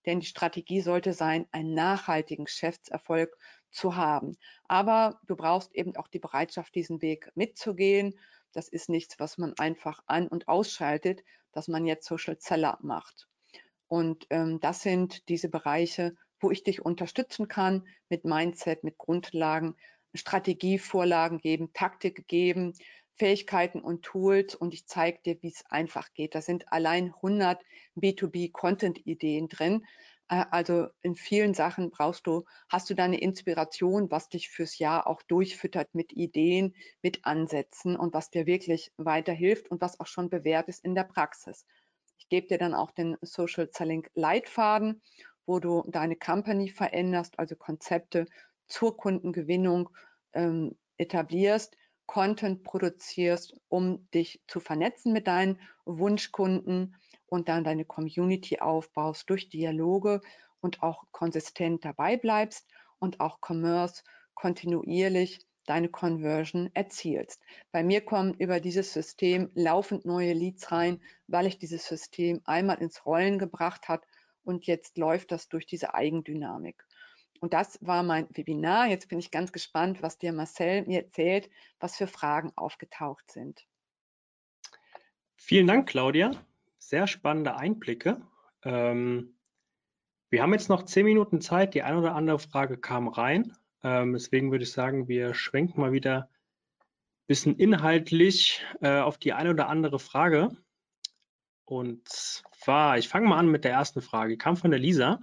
[0.07, 3.37] Denn die Strategie sollte sein, einen nachhaltigen Geschäftserfolg
[3.71, 4.37] zu haben.
[4.65, 8.19] Aber du brauchst eben auch die Bereitschaft, diesen Weg mitzugehen.
[8.53, 13.29] Das ist nichts, was man einfach an- und ausschaltet, dass man jetzt Social Seller macht.
[13.89, 19.77] Und ähm, das sind diese Bereiche, wo ich dich unterstützen kann mit Mindset, mit Grundlagen,
[20.15, 22.75] Strategievorlagen geben, Taktik geben,
[23.21, 26.35] Fähigkeiten und Tools und ich zeige dir, wie es einfach geht.
[26.35, 27.63] Da sind allein 100
[27.97, 29.85] B2B-Content-Ideen drin.
[30.31, 35.07] Äh, also in vielen Sachen brauchst du, hast du deine Inspiration, was dich fürs Jahr
[35.07, 40.31] auch durchfüttert mit Ideen, mit Ansätzen und was dir wirklich weiterhilft und was auch schon
[40.31, 41.67] bewährt ist in der Praxis.
[42.19, 45.03] Ich gebe dir dann auch den Social Selling Leitfaden,
[45.47, 48.27] wo du deine Company veränderst, also Konzepte
[48.67, 49.91] zur Kundengewinnung
[50.33, 51.77] ähm, etablierst,
[52.07, 59.49] Content produzierst, um dich zu vernetzen mit deinen Wunschkunden und dann deine Community aufbaust durch
[59.49, 60.21] Dialoge
[60.61, 62.69] und auch konsistent dabei bleibst
[62.99, 64.03] und auch Commerce
[64.35, 67.41] kontinuierlich deine Conversion erzielst.
[67.71, 72.79] Bei mir kommen über dieses System laufend neue Leads rein, weil ich dieses System einmal
[72.79, 74.03] ins Rollen gebracht hat
[74.45, 76.85] und jetzt läuft das durch diese Eigendynamik.
[77.41, 78.87] Und das war mein Webinar.
[78.87, 83.67] Jetzt bin ich ganz gespannt, was dir Marcel mir erzählt, was für Fragen aufgetaucht sind.
[85.37, 86.33] Vielen Dank, Claudia.
[86.79, 88.21] Sehr spannende Einblicke.
[88.63, 89.35] Ähm,
[90.29, 91.75] wir haben jetzt noch zehn Minuten Zeit.
[91.75, 93.57] Die eine oder andere Frage kam rein.
[93.83, 99.33] Ähm, deswegen würde ich sagen, wir schwenken mal wieder ein bisschen inhaltlich äh, auf die
[99.33, 100.51] eine oder andere Frage.
[101.71, 104.37] Und zwar, ich fange mal an mit der ersten Frage.
[104.37, 105.21] Kam von der Lisa.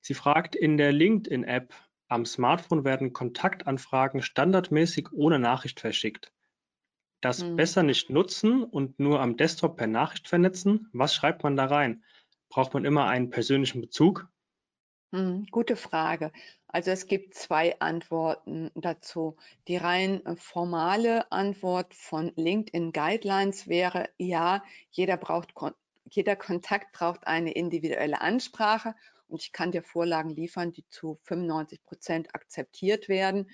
[0.00, 1.74] Sie fragt, in der LinkedIn-App
[2.08, 6.32] am Smartphone werden Kontaktanfragen standardmäßig ohne Nachricht verschickt.
[7.20, 7.56] Das hm.
[7.56, 10.88] besser nicht nutzen und nur am Desktop per Nachricht vernetzen.
[10.94, 12.04] Was schreibt man da rein?
[12.48, 14.30] Braucht man immer einen persönlichen Bezug?
[15.12, 16.30] Hm, gute Frage.
[16.68, 19.36] Also es gibt zwei Antworten dazu.
[19.66, 25.52] Die rein äh, formale Antwort von LinkedIn Guidelines wäre, ja, jeder braucht,
[26.04, 28.94] jeder Kontakt braucht eine individuelle Ansprache
[29.26, 33.50] und ich kann dir Vorlagen liefern, die zu 95 Prozent akzeptiert werden.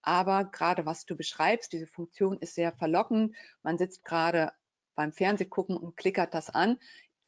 [0.00, 3.34] Aber gerade was du beschreibst, diese Funktion ist sehr verlockend.
[3.62, 4.52] Man sitzt gerade
[4.94, 6.78] beim Fernsehgucken und klickert das an.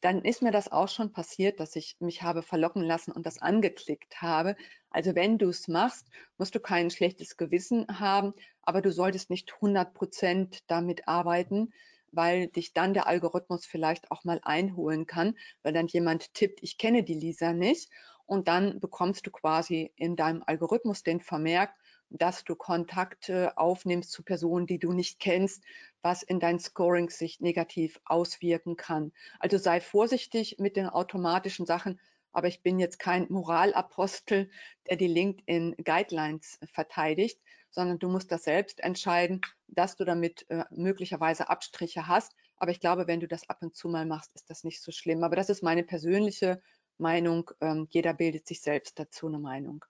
[0.01, 3.39] Dann ist mir das auch schon passiert, dass ich mich habe verlocken lassen und das
[3.41, 4.55] angeklickt habe.
[4.89, 9.53] Also wenn du es machst, musst du kein schlechtes Gewissen haben, aber du solltest nicht
[9.61, 11.73] 100 Prozent damit arbeiten,
[12.11, 16.77] weil dich dann der Algorithmus vielleicht auch mal einholen kann, weil dann jemand tippt, ich
[16.77, 17.89] kenne die Lisa nicht.
[18.25, 21.71] Und dann bekommst du quasi in deinem Algorithmus den Vermerk,
[22.09, 25.63] dass du Kontakte aufnimmst zu Personen, die du nicht kennst,
[26.01, 29.11] was in dein Scoring sich negativ auswirken kann.
[29.39, 31.99] Also sei vorsichtig mit den automatischen Sachen,
[32.31, 34.49] aber ich bin jetzt kein Moralapostel,
[34.87, 37.41] der die LinkedIn Guidelines verteidigt,
[37.71, 42.33] sondern du musst das selbst entscheiden, dass du damit äh, möglicherweise Abstriche hast.
[42.57, 44.91] Aber ich glaube, wenn du das ab und zu mal machst, ist das nicht so
[44.91, 45.23] schlimm.
[45.23, 46.61] Aber das ist meine persönliche
[46.97, 47.51] Meinung.
[47.61, 49.83] Ähm, jeder bildet sich selbst dazu eine Meinung.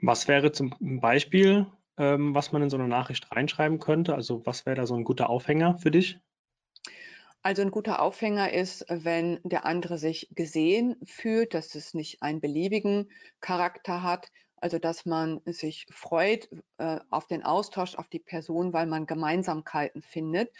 [0.00, 1.66] Was wäre zum Beispiel,
[1.98, 4.14] ähm, was man in so eine Nachricht reinschreiben könnte?
[4.14, 6.18] Also was wäre da so ein guter Aufhänger für dich?
[7.42, 12.40] Also ein guter Aufhänger ist, wenn der andere sich gesehen fühlt, dass es nicht einen
[12.40, 13.08] beliebigen
[13.40, 18.86] Charakter hat, also dass man sich freut äh, auf den Austausch, auf die Person, weil
[18.86, 20.52] man Gemeinsamkeiten findet.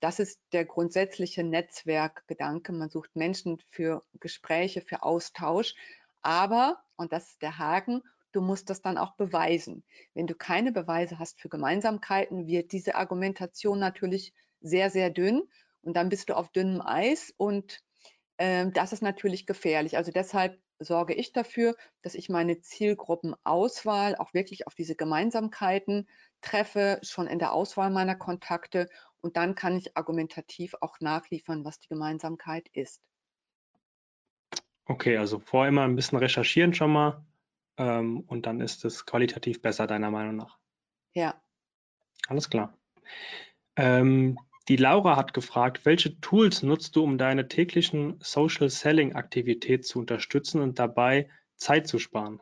[0.00, 2.72] Das ist der grundsätzliche Netzwerkgedanke.
[2.72, 5.74] Man sucht Menschen für Gespräche, für Austausch.
[6.20, 8.02] Aber, und das ist der Haken,
[8.34, 9.84] du musst das dann auch beweisen.
[10.14, 15.42] Wenn du keine Beweise hast für Gemeinsamkeiten, wird diese Argumentation natürlich sehr, sehr dünn
[15.82, 17.80] und dann bist du auf dünnem Eis und
[18.38, 19.96] äh, das ist natürlich gefährlich.
[19.96, 26.08] Also deshalb sorge ich dafür, dass ich meine Zielgruppenauswahl auch wirklich auf diese Gemeinsamkeiten
[26.40, 28.88] treffe, schon in der Auswahl meiner Kontakte
[29.20, 33.00] und dann kann ich argumentativ auch nachliefern, was die Gemeinsamkeit ist.
[34.86, 37.24] Okay, also vorher immer ein bisschen recherchieren schon mal
[37.76, 40.58] ähm, und dann ist es qualitativ besser, deiner Meinung nach.
[41.14, 41.40] Ja.
[42.28, 42.76] Alles klar.
[43.76, 49.86] Ähm, die Laura hat gefragt, welche Tools nutzt du, um deine täglichen Social Selling Aktivität
[49.86, 52.40] zu unterstützen und dabei Zeit zu sparen?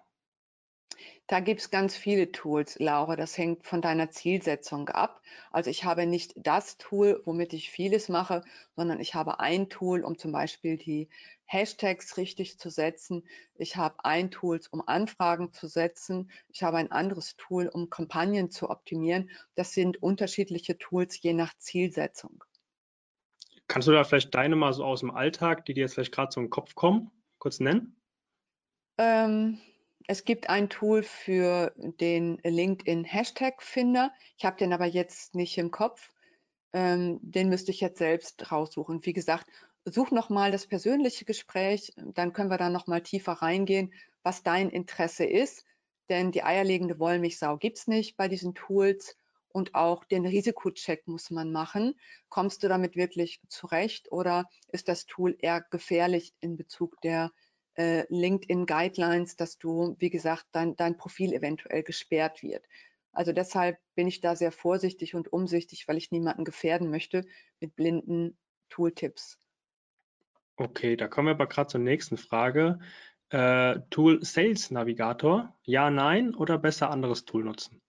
[1.29, 3.17] Da gibt es ganz viele Tools, Laura.
[3.17, 5.23] Das hängt von deiner Zielsetzung ab.
[5.51, 8.43] Also ich habe nicht das Tool, womit ich vieles mache,
[8.77, 11.09] sondern ich habe ein Tool, um zum Beispiel die
[11.47, 13.27] Hashtags richtig zu setzen.
[13.55, 16.31] Ich habe ein Tool, um Anfragen zu setzen.
[16.49, 19.31] Ich habe ein anderes Tool, um Kampagnen zu optimieren.
[19.55, 22.43] Das sind unterschiedliche Tools je nach Zielsetzung.
[23.69, 26.33] Kannst du da vielleicht deine mal so aus dem Alltag, die dir jetzt vielleicht gerade
[26.33, 27.97] so im Kopf kommen, kurz nennen?
[28.99, 29.59] Ähm,
[30.07, 34.13] es gibt ein Tool für den LinkedIn Hashtag Finder.
[34.37, 36.11] Ich habe den aber jetzt nicht im Kopf.
[36.73, 39.05] Ähm, den müsste ich jetzt selbst raussuchen.
[39.05, 39.47] Wie gesagt,
[39.85, 43.93] such nochmal das persönliche Gespräch, dann können wir da nochmal tiefer reingehen,
[44.23, 45.65] was dein Interesse ist.
[46.09, 49.17] Denn die eierlegende Wollmilchsau gibt es nicht bei diesen Tools.
[49.49, 51.95] Und auch den Risikocheck muss man machen.
[52.31, 57.33] Kommst du damit wirklich zurecht oder ist das Tool eher gefährlich in Bezug der
[57.75, 62.65] äh, LinkedIn Guidelines, dass du, wie gesagt, dein, dein Profil eventuell gesperrt wird.
[63.13, 67.27] Also deshalb bin ich da sehr vorsichtig und umsichtig, weil ich niemanden gefährden möchte
[67.61, 68.39] mit blinden
[68.71, 69.39] Tooltips.
[70.57, 72.81] Okay, da kommen wir aber gerade zur nächsten Frage.
[73.31, 77.81] Äh, Tool Sales Navigator, ja, nein oder besser anderes Tool nutzen?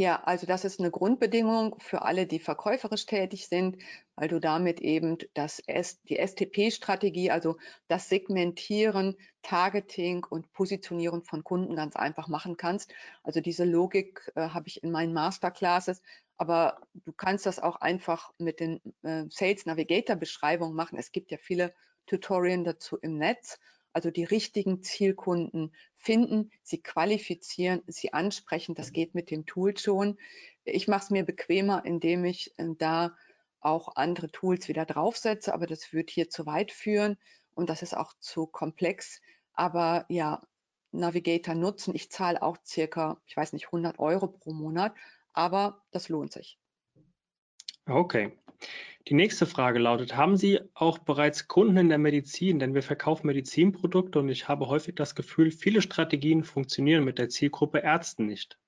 [0.00, 3.78] Ja, also das ist eine Grundbedingung für alle, die verkäuferisch tätig sind,
[4.14, 5.60] weil du damit eben das,
[6.08, 7.56] die STP-Strategie, also
[7.88, 12.94] das Segmentieren, Targeting und Positionieren von Kunden ganz einfach machen kannst.
[13.24, 16.00] Also diese Logik äh, habe ich in meinen Masterclasses,
[16.36, 20.96] aber du kannst das auch einfach mit den äh, Sales Navigator Beschreibungen machen.
[20.96, 21.74] Es gibt ja viele
[22.06, 23.58] Tutorien dazu im Netz
[23.98, 28.76] also die richtigen Zielkunden finden, sie qualifizieren, sie ansprechen.
[28.76, 30.18] Das geht mit dem Tool schon.
[30.62, 33.16] Ich mache es mir bequemer, indem ich äh, da
[33.58, 37.18] auch andere Tools wieder draufsetze, aber das wird hier zu weit führen
[37.56, 39.20] und das ist auch zu komplex.
[39.52, 40.46] Aber ja,
[40.92, 41.92] Navigator nutzen.
[41.92, 44.94] Ich zahle auch circa, ich weiß nicht, 100 Euro pro Monat,
[45.32, 46.56] aber das lohnt sich.
[47.84, 48.38] Okay.
[49.08, 52.58] Die nächste Frage lautet, haben Sie auch bereits Kunden in der Medizin?
[52.58, 57.28] Denn wir verkaufen Medizinprodukte und ich habe häufig das Gefühl, viele Strategien funktionieren mit der
[57.28, 58.58] Zielgruppe Ärzten nicht.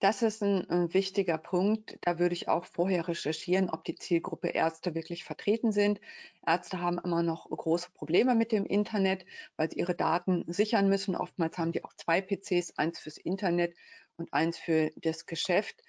[0.00, 1.96] Das ist ein, ein, äh, wichtiger Punkt.
[2.02, 6.00] Da würde ich auch vorher recherchieren, ob die Zielgruppe Ärzte wirklich vertreten sind.
[6.46, 9.24] Ärzte haben immer noch große Probleme mit dem Internet,
[9.56, 11.16] weil sie ihre Daten sichern müssen.
[11.16, 13.74] Oftmals haben die auch zwei PCs, eins fürs Internet
[14.16, 15.82] und eins für das Geschäft.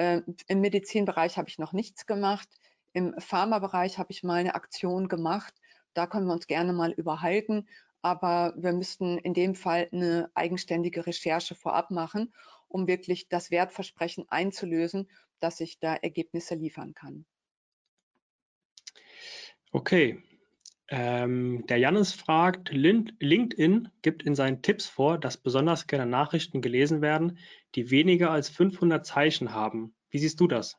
[0.00, 2.48] Äh, Im Medizinbereich habe ich noch nichts gemacht.
[2.94, 5.52] Im Pharmabereich habe ich mal eine Aktion gemacht.
[5.92, 7.68] Da können wir uns gerne mal überhalten.
[8.00, 12.32] Aber wir müssten in dem Fall eine eigenständige Recherche vorab machen,
[12.66, 17.26] um wirklich das Wertversprechen einzulösen, dass ich da Ergebnisse liefern kann.
[19.70, 20.22] Okay.
[20.92, 27.00] Ähm, der Jannis fragt, LinkedIn gibt in seinen Tipps vor, dass besonders gerne Nachrichten gelesen
[27.00, 27.38] werden,
[27.76, 29.94] die weniger als 500 Zeichen haben.
[30.10, 30.76] Wie siehst du das?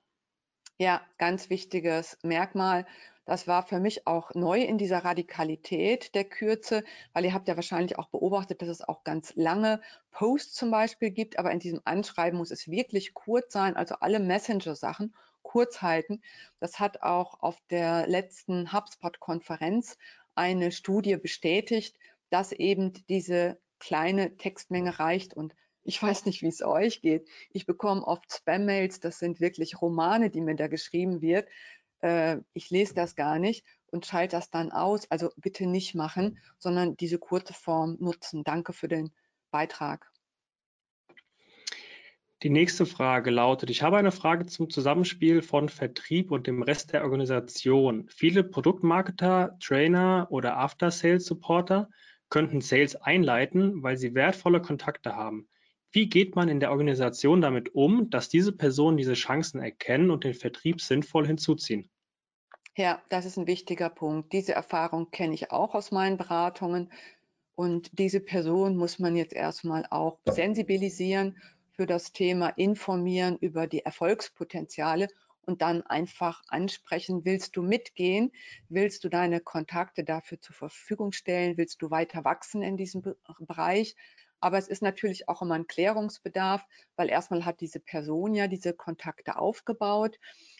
[0.77, 2.85] Ja, ganz wichtiges Merkmal.
[3.25, 6.83] Das war für mich auch neu in dieser Radikalität der Kürze,
[7.13, 11.11] weil ihr habt ja wahrscheinlich auch beobachtet, dass es auch ganz lange Posts zum Beispiel
[11.11, 16.21] gibt, aber in diesem Anschreiben muss es wirklich kurz sein, also alle Messenger-Sachen kurz halten.
[16.59, 19.97] Das hat auch auf der letzten HubSpot-Konferenz
[20.35, 21.97] eine Studie bestätigt,
[22.29, 27.27] dass eben diese kleine Textmenge reicht und ich weiß nicht, wie es euch geht.
[27.49, 31.49] Ich bekomme oft Spam-Mails, das sind wirklich Romane, die mir da geschrieben wird.
[32.01, 35.09] Äh, ich lese das gar nicht und schalte das dann aus.
[35.09, 38.43] Also bitte nicht machen, sondern diese kurze Form nutzen.
[38.43, 39.11] Danke für den
[39.49, 40.10] Beitrag.
[42.43, 46.91] Die nächste Frage lautet, ich habe eine Frage zum Zusammenspiel von Vertrieb und dem Rest
[46.91, 48.07] der Organisation.
[48.09, 51.87] Viele Produktmarketer, Trainer oder After-Sales-Supporter
[52.29, 55.47] könnten Sales einleiten, weil sie wertvolle Kontakte haben.
[55.91, 60.23] Wie geht man in der Organisation damit um, dass diese Personen diese Chancen erkennen und
[60.23, 61.91] den Vertrieb sinnvoll hinzuziehen?
[62.75, 64.33] Ja, das ist ein wichtiger Punkt.
[64.33, 66.91] Diese Erfahrung kenne ich auch aus meinen Beratungen.
[67.53, 71.35] Und diese Person muss man jetzt erstmal auch sensibilisieren
[71.71, 75.07] für das Thema, informieren über die Erfolgspotenziale
[75.43, 78.31] und dann einfach ansprechen, willst du mitgehen,
[78.69, 83.01] willst du deine Kontakte dafür zur Verfügung stellen, willst du weiter wachsen in diesem
[83.39, 83.95] Bereich.
[84.39, 86.65] Aber es ist natürlich auch immer ein Klärungsbedarf,
[86.95, 90.17] weil erstmal hat diese Person ja diese Kontakte aufgebaut.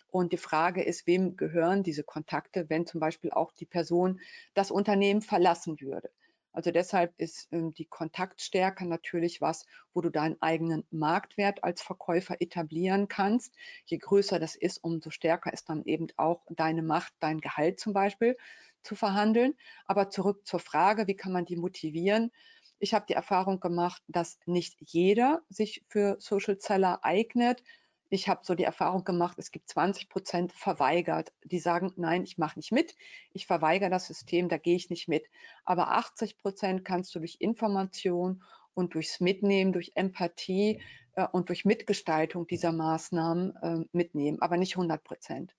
[0.08, 4.20] Und die Frage ist, wem gehören diese Kontakte, wenn zum Beispiel auch die Person
[4.54, 6.12] das Unternehmen verlassen würde.
[6.54, 12.42] Also deshalb ist ähm, die Kontaktstärke natürlich was, wo du deinen eigenen Marktwert als Verkäufer
[12.42, 13.56] etablieren kannst.
[13.86, 17.94] Je größer das ist, umso stärker ist dann eben auch deine Macht, dein Gehalt zum
[17.94, 18.38] Beispiel
[18.84, 19.56] zu verhandeln.
[19.86, 22.32] Aber zurück zur Frage, wie kann man die motivieren?
[22.80, 27.64] Ich habe die Erfahrung gemacht, dass nicht jeder sich für Social Seller eignet,
[28.12, 32.38] ich habe so die Erfahrung gemacht, es gibt 20 Prozent verweigert, die sagen, nein, ich
[32.38, 32.96] mache nicht mit,
[33.32, 35.24] ich verweigere das System, da gehe ich nicht mit.
[35.64, 38.44] Aber 80 Prozent kannst du durch Information
[38.74, 40.82] und durchs Mitnehmen, durch Empathie
[41.14, 45.56] äh, und durch Mitgestaltung dieser Maßnahmen äh, mitnehmen, aber nicht 100 Prozent.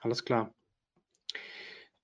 [0.00, 0.50] Alles klar.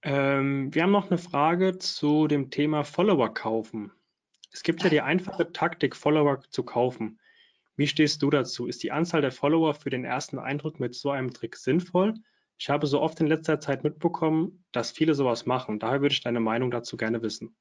[0.03, 3.91] Ähm, wir haben noch eine Frage zu dem Thema Follower kaufen.
[4.53, 7.20] Es gibt ja die einfache Taktik, Follower zu kaufen.
[7.81, 8.67] Wie stehst du dazu?
[8.67, 12.13] Ist die Anzahl der Follower für den ersten Eindruck mit so einem Trick sinnvoll?
[12.59, 15.79] Ich habe so oft in letzter Zeit mitbekommen, dass viele sowas machen.
[15.79, 17.57] Daher würde ich deine Meinung dazu gerne wissen.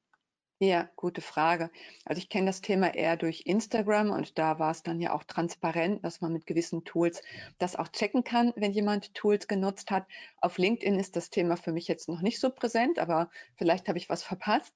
[0.60, 1.72] Ja, gute Frage.
[2.04, 5.24] Also ich kenne das Thema eher durch Instagram und da war es dann ja auch
[5.24, 7.24] transparent, dass man mit gewissen Tools
[7.58, 10.06] das auch checken kann, wenn jemand Tools genutzt hat.
[10.42, 13.98] Auf LinkedIn ist das Thema für mich jetzt noch nicht so präsent, aber vielleicht habe
[13.98, 14.74] ich was verpasst.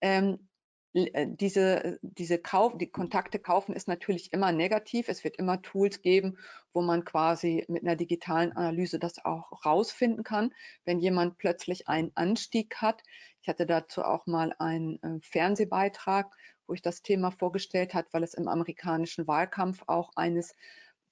[0.00, 0.55] Ähm, äh,
[0.96, 5.08] diese, diese Kauf, die Kontakte kaufen ist natürlich immer negativ.
[5.08, 6.38] Es wird immer Tools geben,
[6.72, 10.54] wo man quasi mit einer digitalen Analyse das auch rausfinden kann,
[10.86, 13.02] wenn jemand plötzlich einen Anstieg hat.
[13.42, 16.34] Ich hatte dazu auch mal einen äh, Fernsehbeitrag,
[16.66, 20.54] wo ich das Thema vorgestellt hat, weil es im amerikanischen Wahlkampf auch eines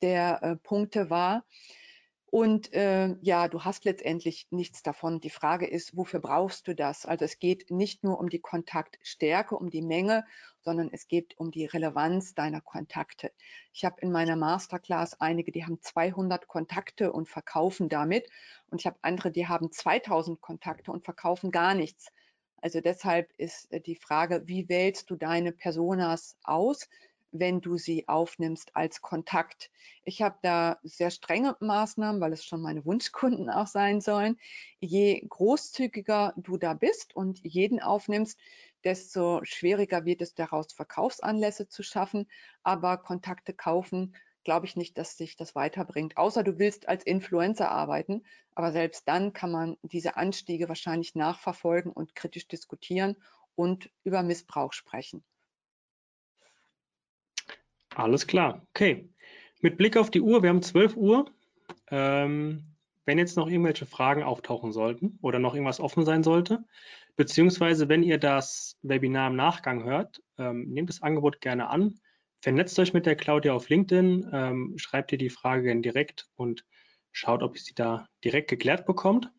[0.00, 1.44] der äh, Punkte war.
[2.34, 5.20] Und äh, ja, du hast letztendlich nichts davon.
[5.20, 7.06] Die Frage ist, wofür brauchst du das?
[7.06, 10.24] Also es geht nicht nur um die Kontaktstärke, um die Menge,
[10.60, 13.30] sondern es geht um die Relevanz deiner Kontakte.
[13.72, 18.28] Ich habe in meiner Masterclass einige, die haben 200 Kontakte und verkaufen damit.
[18.68, 22.08] Und ich habe andere, die haben 2000 Kontakte und verkaufen gar nichts.
[22.60, 26.88] Also deshalb ist äh, die Frage, wie wählst du deine Personas aus?
[27.34, 29.70] Wenn du sie aufnimmst als Kontakt.
[30.04, 34.38] Ich habe da sehr strenge Maßnahmen, weil es schon meine Wunschkunden auch sein sollen.
[34.80, 38.38] Je großzügiger du da bist und jeden aufnimmst,
[38.84, 42.30] desto schwieriger wird es daraus, Verkaufsanlässe zu schaffen.
[42.62, 44.14] Aber Kontakte kaufen,
[44.44, 46.16] glaube ich nicht, dass sich das weiterbringt.
[46.16, 48.24] Außer du willst als Influencer arbeiten.
[48.54, 53.16] Aber selbst dann kann man diese Anstiege wahrscheinlich nachverfolgen und kritisch diskutieren
[53.56, 55.24] und über Missbrauch sprechen.
[57.94, 59.08] Alles klar, okay.
[59.60, 61.30] Mit Blick auf die Uhr, wir haben 12 Uhr.
[61.90, 62.74] Ähm,
[63.06, 66.64] wenn jetzt noch irgendwelche Fragen auftauchen sollten oder noch irgendwas offen sein sollte,
[67.16, 72.00] beziehungsweise wenn ihr das Webinar im Nachgang hört, ähm, nehmt das Angebot gerne an,
[72.40, 76.64] vernetzt euch mit der Claudia auf LinkedIn, ähm, schreibt ihr die Frage direkt und
[77.12, 79.30] schaut, ob ihr sie da direkt geklärt bekommt.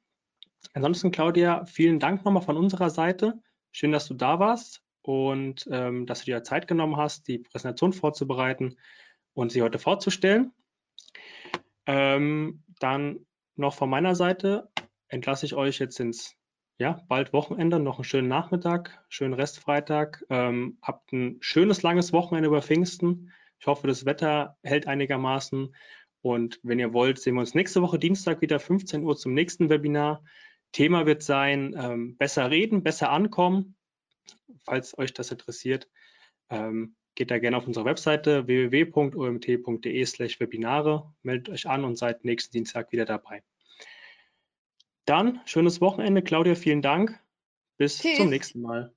[0.73, 3.41] Ansonsten, Claudia, vielen Dank nochmal von unserer Seite.
[3.71, 7.93] Schön, dass du da warst und ähm, dass du dir Zeit genommen hast, die Präsentation
[7.93, 8.77] vorzubereiten
[9.33, 10.51] und sie heute vorzustellen.
[11.85, 13.25] Ähm, dann
[13.55, 14.69] noch von meiner Seite
[15.07, 16.35] entlasse ich euch jetzt ins
[16.77, 20.25] ja, bald Wochenende, noch einen schönen Nachmittag, schönen Restfreitag.
[20.29, 23.31] Ähm, habt ein schönes, langes Wochenende über Pfingsten.
[23.59, 25.73] Ich hoffe, das Wetter hält einigermaßen.
[26.21, 29.69] Und wenn ihr wollt, sehen wir uns nächste Woche Dienstag wieder 15 Uhr zum nächsten
[29.69, 30.23] Webinar.
[30.71, 33.75] Thema wird sein, ähm, besser reden, besser ankommen
[34.63, 35.89] falls euch das interessiert,
[36.49, 42.51] ähm, geht da gerne auf unsere Webseite www.omt.de/slash Webinare, meldet euch an und seid nächsten
[42.51, 43.43] Dienstag wieder dabei.
[45.05, 46.21] Dann schönes Wochenende.
[46.21, 47.19] Claudia, vielen Dank.
[47.77, 48.17] Bis Tschüss.
[48.17, 48.93] zum nächsten Mal.